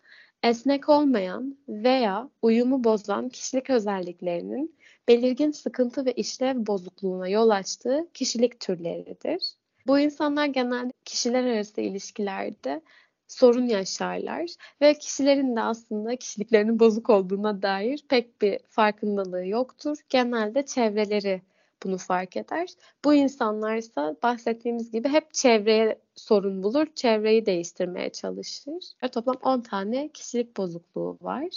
Esnek 0.44 0.90
olmayan 0.90 1.58
veya 1.68 2.30
uyumu 2.42 2.84
bozan 2.84 3.30
kişilik 3.30 3.70
özelliklerinin 3.70 4.76
belirgin 5.08 5.52
sıkıntı 5.52 6.06
ve 6.06 6.14
işlev 6.14 6.68
bozukluğuna 6.68 7.28
yol 7.28 7.50
açtığı 7.50 8.08
kişilik 8.14 8.60
türleridir. 8.60 9.54
Bu 9.88 10.00
insanlar 10.00 10.46
genelde 10.46 10.94
kişiler 11.06 11.44
arası 11.44 11.82
ilişkilerde 11.82 12.82
sorun 13.28 13.66
yaşarlar 13.66 14.50
ve 14.82 14.94
kişilerin 14.94 15.56
de 15.56 15.62
aslında 15.62 16.16
kişiliklerinin 16.16 16.80
bozuk 16.80 17.10
olduğuna 17.10 17.62
dair 17.62 18.06
pek 18.10 18.42
bir 18.42 18.60
farkındalığı 18.70 19.46
yoktur. 19.46 19.98
Genelde 20.10 20.66
çevreleri 20.66 21.42
bunu 21.84 21.98
fark 21.98 22.38
eder. 22.38 22.70
Bu 23.06 23.14
insanlar 23.14 23.78
ise 23.78 24.16
bahsettiğimiz 24.24 24.92
gibi 24.92 25.10
hep 25.10 25.34
çevreye 25.34 26.00
sorun 26.16 26.64
bulur, 26.64 26.88
çevreyi 26.96 27.46
değiştirmeye 27.46 28.10
çalışır. 28.10 28.94
Ve 29.04 29.08
toplam 29.08 29.36
10 29.44 29.62
tane 29.62 30.10
kişilik 30.10 30.58
bozukluğu 30.58 31.18
var. 31.22 31.48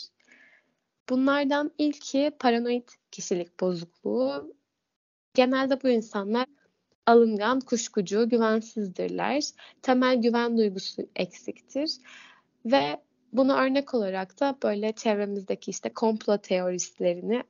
Bunlardan 1.09 1.71
ilki 1.79 2.33
paranoid 2.39 2.89
kişilik 3.11 3.61
bozukluğu. 3.61 4.55
Genelde 5.35 5.83
bu 5.83 5.89
insanlar 5.89 6.47
alıngan, 7.09 7.61
kuşkucu, 7.61 8.29
güvensizdirler. 8.29 9.45
Temel 9.83 10.23
güven 10.23 10.59
duygusu 10.59 11.03
eksiktir. 11.17 11.91
Ve 12.65 13.01
bunu 13.33 13.57
örnek 13.57 13.95
olarak 13.95 14.41
da 14.41 14.57
böyle 14.63 14.93
çevremizdeki 14.93 15.71
işte 15.71 15.93
komplo 15.93 16.39
teoristlerini 16.39 17.43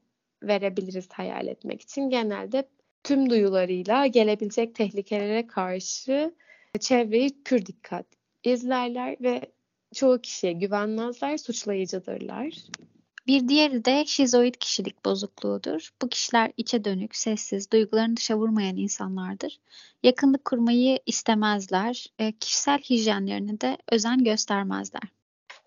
verebiliriz 0.42 1.08
hayal 1.12 1.46
etmek 1.46 1.82
için. 1.82 2.10
Genelde 2.10 2.68
tüm 3.04 3.30
duyularıyla 3.30 4.06
gelebilecek 4.06 4.74
tehlikelere 4.74 5.46
karşı 5.46 6.34
çevreyi 6.80 7.42
pür 7.44 7.66
dikkat 7.66 8.06
izlerler 8.44 9.16
ve 9.20 9.40
çoğu 9.94 10.20
kişiye 10.20 10.52
güvenmezler, 10.52 11.36
suçlayıcıdırlar. 11.36 12.54
Bir 13.28 13.48
diğeri 13.48 13.84
de 13.84 14.04
şizoid 14.06 14.54
kişilik 14.54 15.04
bozukluğudur. 15.04 15.90
Bu 16.02 16.08
kişiler 16.08 16.52
içe 16.56 16.84
dönük, 16.84 17.16
sessiz, 17.16 17.70
duygularını 17.70 18.16
dışa 18.16 18.38
vurmayan 18.38 18.76
insanlardır. 18.76 19.60
Yakınlık 20.02 20.44
kurmayı 20.44 20.98
istemezler, 21.06 22.06
e, 22.18 22.32
kişisel 22.32 22.78
hijyenlerine 22.78 23.60
de 23.60 23.78
özen 23.92 24.24
göstermezler. 24.24 25.17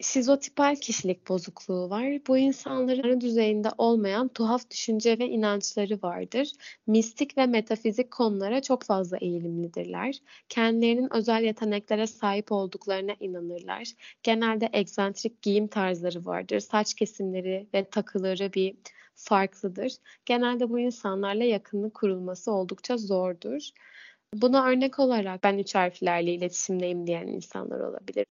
Şizotipal 0.02 0.76
kişilik 0.76 1.30
bozukluğu 1.30 1.90
var. 1.90 2.06
Bu 2.28 2.38
insanların 2.38 3.22
düzeyinde 3.22 3.70
olmayan 3.78 4.28
tuhaf 4.28 4.70
düşünce 4.70 5.20
ve 5.20 5.30
inançları 5.30 6.00
vardır. 6.02 6.52
Mistik 6.88 7.38
ve 7.38 7.46
metafizik 7.46 8.12
konulara 8.12 8.62
çok 8.62 8.84
fazla 8.84 9.18
eğilimlidirler. 9.18 10.16
Kendilerinin 10.50 11.14
özel 11.14 11.44
yeteneklere 11.44 12.08
sahip 12.08 12.52
olduklarına 12.52 13.16
inanırlar. 13.20 13.92
Genelde 14.24 14.70
egzantrik 14.74 15.42
giyim 15.42 15.68
tarzları 15.68 16.26
vardır. 16.26 16.60
Saç 16.60 16.94
kesimleri 16.94 17.68
ve 17.74 17.90
takıları 17.90 18.54
bir 18.54 18.76
farklıdır. 19.16 19.94
Genelde 20.26 20.70
bu 20.70 20.80
insanlarla 20.80 21.44
yakınlık 21.44 21.94
kurulması 21.94 22.52
oldukça 22.52 22.98
zordur. 22.98 23.70
Buna 24.34 24.66
örnek 24.66 25.00
olarak 25.00 25.44
ben 25.44 25.58
üç 25.58 25.76
harflerle 25.76 26.34
iletişimdeyim 26.34 27.08
diyen 27.08 27.28
insanlar 27.28 27.80
olabilir. 27.80 28.26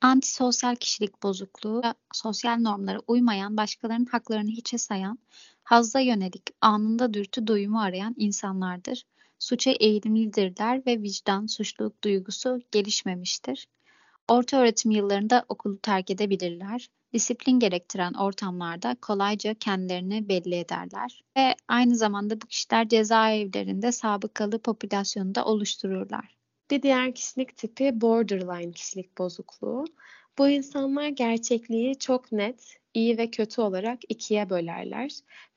Antisosyal 0.00 0.76
kişilik 0.76 1.22
bozukluğu, 1.22 1.82
sosyal 2.12 2.58
normlara 2.58 2.98
uymayan, 3.06 3.56
başkalarının 3.56 4.06
haklarını 4.06 4.50
hiçe 4.50 4.78
sayan, 4.78 5.18
hazza 5.64 6.00
yönelik, 6.00 6.42
anında 6.60 7.14
dürtü 7.14 7.46
doyumu 7.46 7.80
arayan 7.80 8.14
insanlardır. 8.18 9.04
Suça 9.38 9.70
eğilimlidirler 9.70 10.86
ve 10.86 11.02
vicdan, 11.02 11.46
suçluluk 11.46 12.04
duygusu 12.04 12.60
gelişmemiştir. 12.72 13.68
Orta 14.28 14.56
öğretim 14.56 14.90
yıllarında 14.90 15.44
okulu 15.48 15.78
terk 15.78 16.10
edebilirler. 16.10 16.88
Disiplin 17.12 17.58
gerektiren 17.58 18.12
ortamlarda 18.14 18.96
kolayca 19.02 19.54
kendilerini 19.54 20.28
belli 20.28 20.54
ederler 20.54 21.22
ve 21.36 21.54
aynı 21.68 21.96
zamanda 21.96 22.40
bu 22.40 22.46
kişiler 22.46 22.88
cezaevlerinde 22.88 23.92
sabıkalı 23.92 24.58
popülasyonu 24.58 25.34
da 25.34 25.44
oluştururlar. 25.44 26.43
Bir 26.70 26.82
diğer 26.82 27.14
kişilik 27.14 27.56
tipi 27.56 28.00
borderline 28.00 28.72
kişilik 28.72 29.18
bozukluğu. 29.18 29.84
Bu 30.38 30.48
insanlar 30.48 31.08
gerçekliği 31.08 31.98
çok 31.98 32.32
net, 32.32 32.76
iyi 32.94 33.18
ve 33.18 33.30
kötü 33.30 33.60
olarak 33.60 33.98
ikiye 34.08 34.50
bölerler 34.50 35.10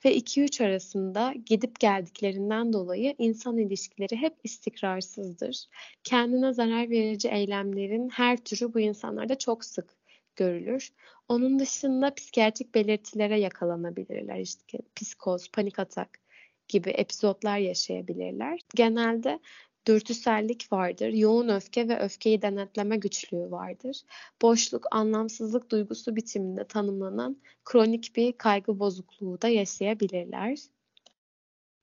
ve 0.06 0.15
2-3 0.15 0.63
arasında 0.63 1.34
gidip 1.46 1.80
geldiklerinden 1.80 2.74
dolayı 2.74 3.15
insan 3.17 3.58
ilişkileri 3.58 4.15
hep 4.15 4.34
istikrarsızdır. 4.43 5.65
Kendine 6.04 6.54
zarar 6.54 6.89
verici 6.89 7.28
eylemlerin 7.28 8.10
her 8.10 8.38
türü 8.38 8.74
bu 8.74 8.80
insanlarda 8.80 9.38
çok 9.38 9.65
sık 9.65 9.98
görülür. 10.36 10.93
Onun 11.28 11.60
dışında 11.60 12.13
psikiyatrik 12.13 12.76
belirtilere 12.76 13.39
yakalanabilirler. 13.39 14.39
İşte 14.39 14.78
psikoz, 14.96 15.52
panik 15.52 15.80
atak 15.80 16.20
gibi 16.67 16.89
epizotlar 16.89 17.58
yaşayabilirler. 17.58 18.60
Genelde 18.76 19.39
dürtüsellik 19.88 20.71
vardır, 20.71 21.08
yoğun 21.08 21.50
öfke 21.50 21.88
ve 21.88 22.00
öfkeyi 22.00 22.41
denetleme 22.41 22.97
güçlüğü 22.97 23.52
vardır. 23.52 24.02
Boşluk, 24.41 24.86
anlamsızlık 24.91 25.71
duygusu 25.71 26.15
bitiminde 26.15 26.67
tanımlanan 26.67 27.38
kronik 27.65 28.15
bir 28.15 28.34
kaygı 28.34 28.80
bozukluğu 28.80 29.41
da 29.41 29.47
yaşayabilirler. 29.47 30.60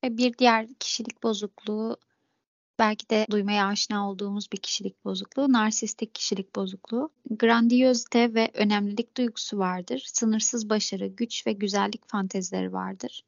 Ve 0.04 0.18
bir 0.18 0.38
diğer 0.38 0.68
kişilik 0.80 1.22
bozukluğu 1.22 1.96
belki 2.78 3.10
de 3.10 3.26
duymaya 3.30 3.66
aşina 3.66 4.10
olduğumuz 4.10 4.52
bir 4.52 4.58
kişilik 4.58 5.04
bozukluğu, 5.04 5.52
narsistik 5.52 6.14
kişilik 6.14 6.56
bozukluğu. 6.56 7.10
Grandiyozite 7.30 8.34
ve 8.34 8.50
önemlilik 8.54 9.16
duygusu 9.16 9.58
vardır. 9.58 10.02
Sınırsız 10.06 10.70
başarı, 10.70 11.06
güç 11.06 11.46
ve 11.46 11.52
güzellik 11.52 12.08
fantezileri 12.08 12.72
vardır. 12.72 13.24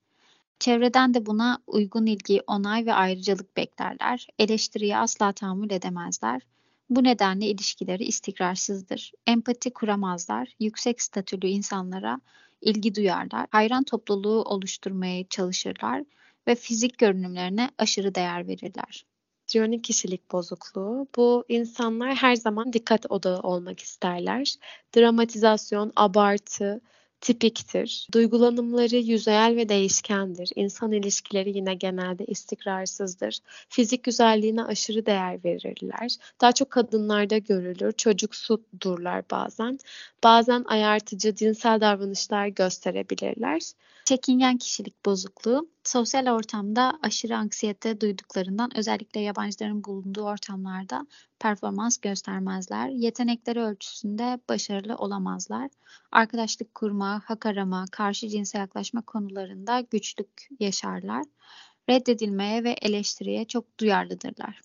Çevreden 0.58 1.14
de 1.14 1.26
buna 1.26 1.58
uygun 1.66 2.06
ilgi, 2.06 2.42
onay 2.46 2.86
ve 2.86 2.92
ayrıcalık 2.94 3.56
beklerler. 3.56 4.26
Eleştiriye 4.38 4.96
asla 4.96 5.32
tahammül 5.32 5.70
edemezler. 5.70 6.42
Bu 6.90 7.04
nedenle 7.04 7.46
ilişkileri 7.46 8.04
istikrarsızdır. 8.04 9.12
Empati 9.26 9.72
kuramazlar. 9.72 10.48
Yüksek 10.60 11.02
statülü 11.02 11.46
insanlara 11.46 12.20
ilgi 12.60 12.94
duyarlar. 12.94 13.46
Hayran 13.50 13.84
topluluğu 13.84 14.42
oluşturmaya 14.42 15.28
çalışırlar 15.28 16.02
ve 16.48 16.54
fizik 16.54 16.98
görünümlerine 16.98 17.70
aşırı 17.78 18.14
değer 18.14 18.48
verirler. 18.48 19.06
Histriyonik 19.42 19.84
kişilik 19.84 20.32
bozukluğu. 20.32 21.08
Bu 21.16 21.44
insanlar 21.48 22.14
her 22.14 22.36
zaman 22.36 22.72
dikkat 22.72 23.10
odağı 23.10 23.40
olmak 23.40 23.80
isterler. 23.80 24.54
Dramatizasyon, 24.96 25.92
abartı, 25.96 26.80
tipiktir. 27.26 28.08
Duygulanımları 28.12 28.96
yüzeyel 28.96 29.56
ve 29.56 29.68
değişkendir. 29.68 30.50
İnsan 30.56 30.92
ilişkileri 30.92 31.56
yine 31.56 31.74
genelde 31.74 32.24
istikrarsızdır. 32.24 33.38
Fizik 33.68 34.04
güzelliğine 34.04 34.64
aşırı 34.64 35.06
değer 35.06 35.44
verirler. 35.44 36.16
Daha 36.40 36.52
çok 36.52 36.70
kadınlarda 36.70 37.38
görülür. 37.38 37.92
Çocuksudurlar 37.92 39.24
bazen. 39.30 39.78
Bazen 40.24 40.64
ayartıcı 40.66 41.34
cinsel 41.34 41.80
davranışlar 41.80 42.46
gösterebilirler. 42.46 43.60
Çekingen 44.04 44.58
kişilik 44.58 45.06
bozukluğu, 45.06 45.68
sosyal 45.84 46.34
ortamda 46.34 46.98
aşırı 47.02 47.36
anksiyete 47.36 48.00
duyduklarından 48.00 48.76
özellikle 48.78 49.20
yabancıların 49.20 49.84
bulunduğu 49.84 50.22
ortamlarda 50.22 51.06
performans 51.40 51.98
göstermezler. 51.98 52.88
Yetenekleri 52.88 53.60
ölçüsünde 53.60 54.40
başarılı 54.48 54.96
olamazlar. 54.96 55.70
Arkadaşlık 56.12 56.74
kurma, 56.74 57.22
hak 57.24 57.46
arama, 57.46 57.84
karşı 57.92 58.28
cinse 58.28 58.58
yaklaşma 58.58 59.02
konularında 59.02 59.80
güçlük 59.80 60.48
yaşarlar. 60.60 61.24
Reddedilmeye 61.90 62.64
ve 62.64 62.70
eleştiriye 62.70 63.44
çok 63.44 63.80
duyarlıdırlar. 63.80 64.60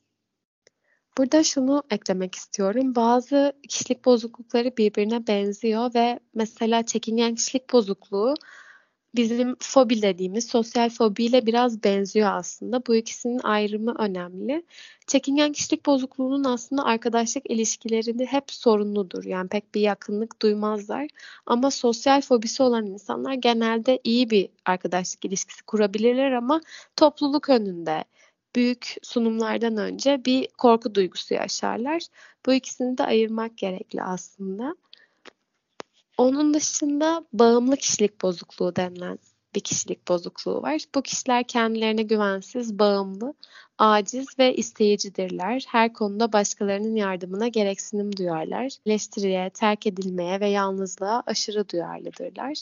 Burada 1.18 1.44
şunu 1.44 1.84
eklemek 1.90 2.36
istiyorum. 2.36 2.96
Bazı 2.96 3.54
kişilik 3.70 4.06
bozuklukları 4.06 4.78
birbirine 4.78 5.28
benziyor 5.28 5.94
ve 5.94 6.20
mesela 6.34 6.86
çekingen 6.86 7.36
kişilik 7.36 7.74
bozukluğu 7.74 8.34
bizim 9.16 9.56
fobi 9.60 10.02
dediğimiz 10.02 10.48
sosyal 10.48 10.90
fobiyle 10.90 11.46
biraz 11.46 11.84
benziyor 11.84 12.30
aslında. 12.34 12.86
Bu 12.88 12.96
ikisinin 12.96 13.40
ayrımı 13.40 13.96
önemli. 14.00 14.66
Çekingen 15.08 15.52
kişilik 15.52 15.86
bozukluğunun 15.86 16.44
aslında 16.44 16.86
arkadaşlık 16.86 17.50
ilişkilerinde 17.50 18.26
hep 18.26 18.52
sorunludur. 18.52 19.24
Yani 19.24 19.50
pek 19.50 19.76
bir 19.76 19.82
yakınlık 19.82 20.42
duymazlar. 20.42 21.08
Ama 21.46 21.72
sosyal 21.72 22.22
fobisi 22.22 22.64
olan 22.64 22.86
insanlar 22.86 23.34
genelde 23.34 24.00
iyi 24.04 24.30
bir 24.30 24.50
arkadaşlık 24.66 25.26
ilişkisi 25.26 25.64
kurabilirler 25.64 26.32
ama 26.32 26.62
topluluk 26.96 27.50
önünde 27.50 28.04
büyük 28.56 28.96
sunumlardan 29.04 29.78
önce 29.78 30.26
bir 30.26 30.48
korku 30.58 30.96
duygusu 30.96 31.34
yaşarlar. 31.34 32.04
Bu 32.46 32.54
ikisini 32.54 32.98
de 32.98 33.04
ayırmak 33.04 33.58
gerekli 33.58 34.04
aslında. 34.04 34.76
Onun 36.18 36.54
dışında 36.54 37.26
bağımlı 37.34 37.78
kişilik 37.78 38.22
bozukluğu 38.22 38.76
denilen 38.76 39.20
bir 39.56 39.60
kişilik 39.60 40.08
bozukluğu 40.08 40.62
var. 40.62 40.82
Bu 40.96 41.02
kişiler 41.02 41.44
kendilerine 41.44 42.04
güvensiz, 42.04 42.80
bağımlı, 42.80 43.34
aciz 43.78 44.40
ve 44.40 44.56
isteyicidirler. 44.56 45.66
Her 45.68 45.94
konuda 45.94 46.34
başkalarının 46.34 46.96
yardımına 46.96 47.48
gereksinim 47.48 48.18
duyarlar. 48.18 48.72
Eleştiriye, 48.86 49.50
terk 49.50 49.88
edilmeye 49.88 50.40
ve 50.40 50.50
yalnızlığa 50.50 51.24
aşırı 51.26 51.70
duyarlıdırlar. 51.70 52.58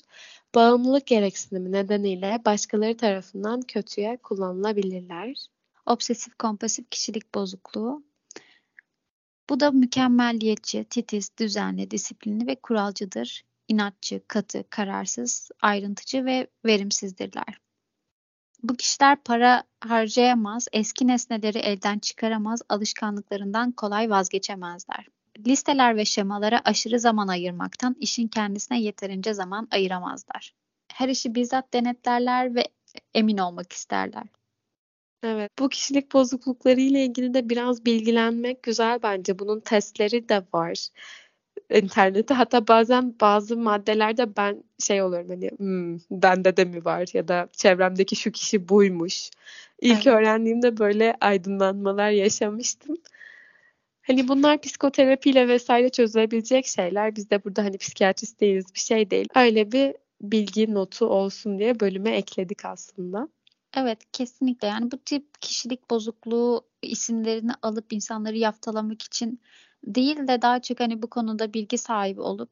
Bağımlılık 0.56 1.08
gereksinimi 1.08 1.72
nedeniyle 1.72 2.42
başkaları 2.46 2.98
tarafından 2.98 3.62
kötüye 3.62 4.18
kullanılabilirler. 4.18 5.36
Obsesif 5.86 6.38
kompulsif 6.38 6.90
kişilik 6.90 7.36
bozukluğu 7.36 8.04
bu 9.50 9.60
da 9.60 9.72
mükemmelliyetçi, 9.72 10.84
titiz, 10.84 11.32
düzenli, 11.40 11.92
disiplinli 11.92 12.48
ve 12.48 12.56
kuralcıdır. 12.56 13.44
İnatçı, 13.68 14.22
katı, 14.28 14.64
kararsız, 14.70 15.50
ayrıntıcı 15.62 16.26
ve 16.26 16.48
verimsizdirler. 16.66 17.60
Bu 18.64 18.76
kişiler 18.76 19.24
para 19.24 19.64
harcayamaz, 19.82 20.68
eski 20.72 21.08
nesneleri 21.08 21.58
elden 21.58 22.00
çıkaramaz, 22.00 22.62
alışkanlıklarından 22.70 23.72
kolay 23.72 24.10
vazgeçemezler. 24.10 25.08
Listeler 25.48 25.96
ve 25.96 26.06
şemalara 26.06 26.62
aşırı 26.66 27.00
zaman 27.00 27.28
ayırmaktan 27.28 27.96
işin 28.00 28.28
kendisine 28.28 28.82
yeterince 28.82 29.34
zaman 29.34 29.68
ayıramazlar. 29.72 30.54
Her 30.94 31.10
işi 31.10 31.36
bizzat 31.36 31.74
denetlerler 31.74 32.56
ve 32.56 32.68
emin 33.14 33.38
olmak 33.38 33.74
isterler. 33.74 34.24
Evet, 35.24 35.52
bu 35.60 35.70
kişilik 35.70 36.14
bozuklukları 36.14 36.82
ile 36.82 37.06
ilgili 37.06 37.34
de 37.34 37.50
biraz 37.50 37.86
bilgilenmek 37.86 38.64
güzel 38.64 39.00
bence. 39.04 39.40
Bunun 39.40 39.60
testleri 39.60 40.30
de 40.30 40.44
var 40.54 40.90
internette. 41.70 42.34
Hatta 42.34 42.68
bazen 42.68 43.16
bazı 43.22 43.58
maddelerde 43.58 44.36
ben 44.38 44.64
şey 44.80 45.02
oluyorum 45.02 45.30
hani 45.30 45.50
hmm, 45.58 45.98
bende 46.12 46.58
de 46.58 46.66
mi 46.66 46.86
var 46.86 47.10
ya 47.14 47.28
da 47.28 47.50
çevremdeki 47.52 48.16
şu 48.16 48.32
kişi 48.32 48.70
buymuş. 48.70 49.30
İlk 49.82 50.08
evet. 50.08 50.08
öğrendiğimde 50.08 50.78
böyle 50.78 51.16
aydınlanmalar 51.22 52.10
yaşamıştım. 52.10 52.98
Hani 54.02 54.28
bunlar 54.28 54.62
psikoterapiyle 54.62 55.48
vesaire 55.48 55.90
çözülebilecek 55.90 56.66
şeyler. 56.68 57.16
Biz 57.16 57.30
de 57.30 57.44
burada 57.44 57.64
hani 57.64 57.78
psikiyatrist 57.78 58.42
değiliz 58.42 58.66
bir 58.76 58.80
şey 58.80 59.10
değil. 59.12 59.28
Öyle 59.36 59.72
bir 59.72 59.96
bilgi 60.22 60.74
notu 60.74 61.06
olsun 61.06 61.60
diye 61.60 61.80
bölüme 61.80 62.10
ekledik 62.10 62.66
aslında. 62.66 63.28
Evet, 63.74 64.12
kesinlikle. 64.14 64.68
Yani 64.68 64.92
bu 64.92 64.98
tip 64.98 65.42
kişilik 65.42 65.90
bozukluğu 65.90 66.68
isimlerini 66.82 67.52
alıp 67.62 67.94
insanları 67.94 68.38
yaftalamak 68.38 69.02
için 69.02 69.42
değil 69.84 70.28
de 70.28 70.42
daha 70.42 70.62
çok 70.62 70.80
hani 70.80 71.02
bu 71.02 71.10
konuda 71.10 71.54
bilgi 71.54 71.78
sahibi 71.78 72.22
olup 72.22 72.52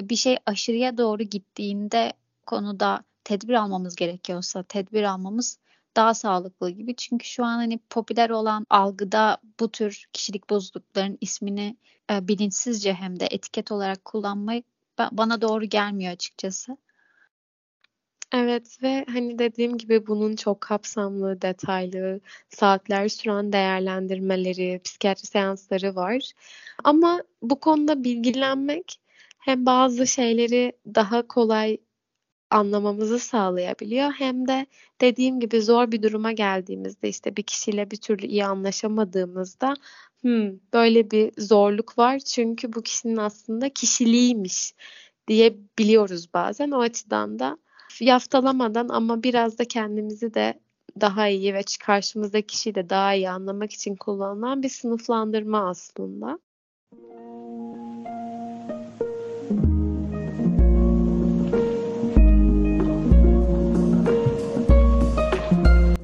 bir 0.00 0.16
şey 0.16 0.36
aşırıya 0.46 0.98
doğru 0.98 1.22
gittiğinde 1.22 2.12
konuda 2.46 3.04
tedbir 3.24 3.54
almamız 3.54 3.96
gerekiyorsa 3.96 4.62
tedbir 4.62 5.02
almamız 5.02 5.58
daha 5.96 6.14
sağlıklı 6.14 6.70
gibi. 6.70 6.96
Çünkü 6.96 7.26
şu 7.26 7.44
an 7.44 7.56
hani 7.56 7.78
popüler 7.90 8.30
olan 8.30 8.66
algıda 8.70 9.38
bu 9.60 9.70
tür 9.70 10.06
kişilik 10.12 10.50
bozuklukların 10.50 11.18
ismini 11.20 11.76
e, 12.10 12.28
bilinçsizce 12.28 12.94
hem 12.94 13.20
de 13.20 13.26
etiket 13.30 13.72
olarak 13.72 14.04
kullanmak 14.04 14.64
bana 15.12 15.42
doğru 15.42 15.64
gelmiyor 15.64 16.12
açıkçası. 16.12 16.76
Evet 18.32 18.82
ve 18.82 19.04
hani 19.08 19.38
dediğim 19.38 19.78
gibi 19.78 20.06
bunun 20.06 20.36
çok 20.36 20.60
kapsamlı, 20.60 21.42
detaylı, 21.42 22.20
saatler 22.48 23.08
süren 23.08 23.52
değerlendirmeleri, 23.52 24.80
psikiyatri 24.84 25.26
seansları 25.26 25.96
var. 25.96 26.32
Ama 26.84 27.22
bu 27.42 27.60
konuda 27.60 28.04
bilgilenmek 28.04 29.00
hem 29.38 29.66
bazı 29.66 30.06
şeyleri 30.06 30.72
daha 30.94 31.28
kolay 31.28 31.78
anlamamızı 32.50 33.18
sağlayabiliyor. 33.18 34.12
Hem 34.12 34.48
de 34.48 34.66
dediğim 35.00 35.40
gibi 35.40 35.62
zor 35.62 35.92
bir 35.92 36.02
duruma 36.02 36.32
geldiğimizde 36.32 37.08
işte 37.08 37.36
bir 37.36 37.42
kişiyle 37.42 37.90
bir 37.90 37.96
türlü 37.96 38.26
iyi 38.26 38.46
anlaşamadığımızda 38.46 39.74
hmm, 40.22 40.52
böyle 40.74 41.10
bir 41.10 41.32
zorluk 41.38 41.98
var 41.98 42.18
çünkü 42.18 42.72
bu 42.72 42.82
kişinin 42.82 43.16
aslında 43.16 43.68
kişiliğiymiş 43.68 44.74
diye 45.28 45.56
biliyoruz 45.78 46.28
bazen. 46.34 46.70
O 46.70 46.80
açıdan 46.80 47.38
da 47.38 47.58
yaftalamadan 48.04 48.88
ama 48.88 49.22
biraz 49.22 49.58
da 49.58 49.64
kendimizi 49.64 50.34
de 50.34 50.60
daha 51.00 51.28
iyi 51.28 51.54
ve 51.54 51.60
karşımızdaki 51.80 52.46
kişiyi 52.46 52.74
de 52.74 52.90
daha 52.90 53.14
iyi 53.14 53.30
anlamak 53.30 53.72
için 53.72 53.96
kullanılan 53.96 54.62
bir 54.62 54.68
sınıflandırma 54.68 55.68
aslında. 55.68 56.38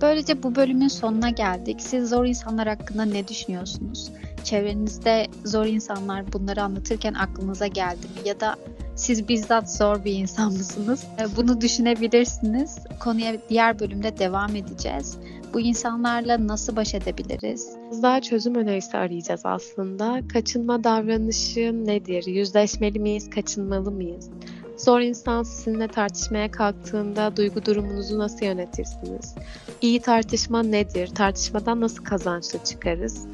Böylece 0.03 0.43
bu 0.43 0.55
bölümün 0.55 0.89
sonuna 0.89 1.31
geldik. 1.31 1.81
Siz 1.81 2.09
zor 2.09 2.25
insanlar 2.25 2.69
hakkında 2.69 3.05
ne 3.05 3.29
düşünüyorsunuz? 3.29 4.11
Çevrenizde 4.45 5.27
zor 5.45 5.67
insanlar 5.67 6.33
bunları 6.33 6.63
anlatırken 6.63 7.15
aklınıza 7.15 7.67
geldi 7.67 8.07
mi? 8.07 8.29
Ya 8.29 8.41
da 8.41 8.57
siz 8.97 9.29
bizzat 9.29 9.77
zor 9.77 10.05
bir 10.05 10.13
insan 10.13 10.53
mısınız? 10.53 11.05
E, 11.21 11.37
bunu 11.37 11.61
düşünebilirsiniz. 11.61 12.79
Konuya 13.01 13.37
diğer 13.49 13.79
bölümde 13.79 14.19
devam 14.19 14.57
edeceğiz. 14.57 15.19
Bu 15.55 15.61
insanlarla 15.61 16.47
nasıl 16.47 16.77
baş 16.77 16.95
edebiliriz? 16.95 17.71
Daha 18.03 18.21
çözüm 18.21 18.55
önerisi 18.55 18.97
arayacağız 18.97 19.41
aslında. 19.45 20.21
Kaçınma 20.33 20.85
davranışı 20.85 21.87
nedir? 21.87 22.27
Yüzleşmeli 22.27 22.99
miyiz, 22.99 23.31
kaçınmalı 23.31 23.91
mıyız? 23.91 24.31
Zor 24.77 25.01
insan 25.01 25.43
sizinle 25.43 25.89
tartışmaya 25.89 26.51
kalktığında 26.51 27.37
duygu 27.37 27.65
durumunuzu 27.65 28.19
nasıl 28.19 28.47
yönetirsiniz? 28.47 29.35
İyi 29.81 30.01
tartışma 30.01 30.63
nedir? 30.63 31.09
Tartışmadan 31.09 31.81
nasıl 31.81 32.05
kazançlı 32.05 32.59
çıkarız? 32.65 33.27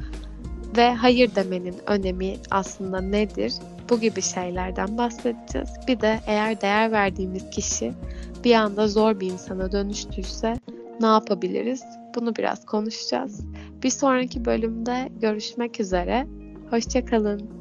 Ve 0.76 0.94
hayır 0.94 1.34
demenin 1.34 1.76
önemi 1.86 2.36
aslında 2.50 3.00
nedir? 3.00 3.52
Bu 3.91 4.01
gibi 4.01 4.22
şeylerden 4.22 4.99
bahsedeceğiz. 4.99 5.68
Bir 5.88 6.01
de 6.01 6.20
eğer 6.26 6.61
değer 6.61 6.93
verdiğimiz 6.93 7.51
kişi 7.51 7.93
bir 8.45 8.55
anda 8.55 8.88
zor 8.88 9.20
bir 9.20 9.30
insana 9.30 9.72
dönüştüyse 9.72 10.55
ne 11.01 11.07
yapabiliriz? 11.07 11.82
Bunu 12.14 12.36
biraz 12.36 12.66
konuşacağız. 12.66 13.41
Bir 13.82 13.91
sonraki 13.91 14.45
bölümde 14.45 15.09
görüşmek 15.20 15.80
üzere. 15.80 16.26
Hoşçakalın. 16.70 17.59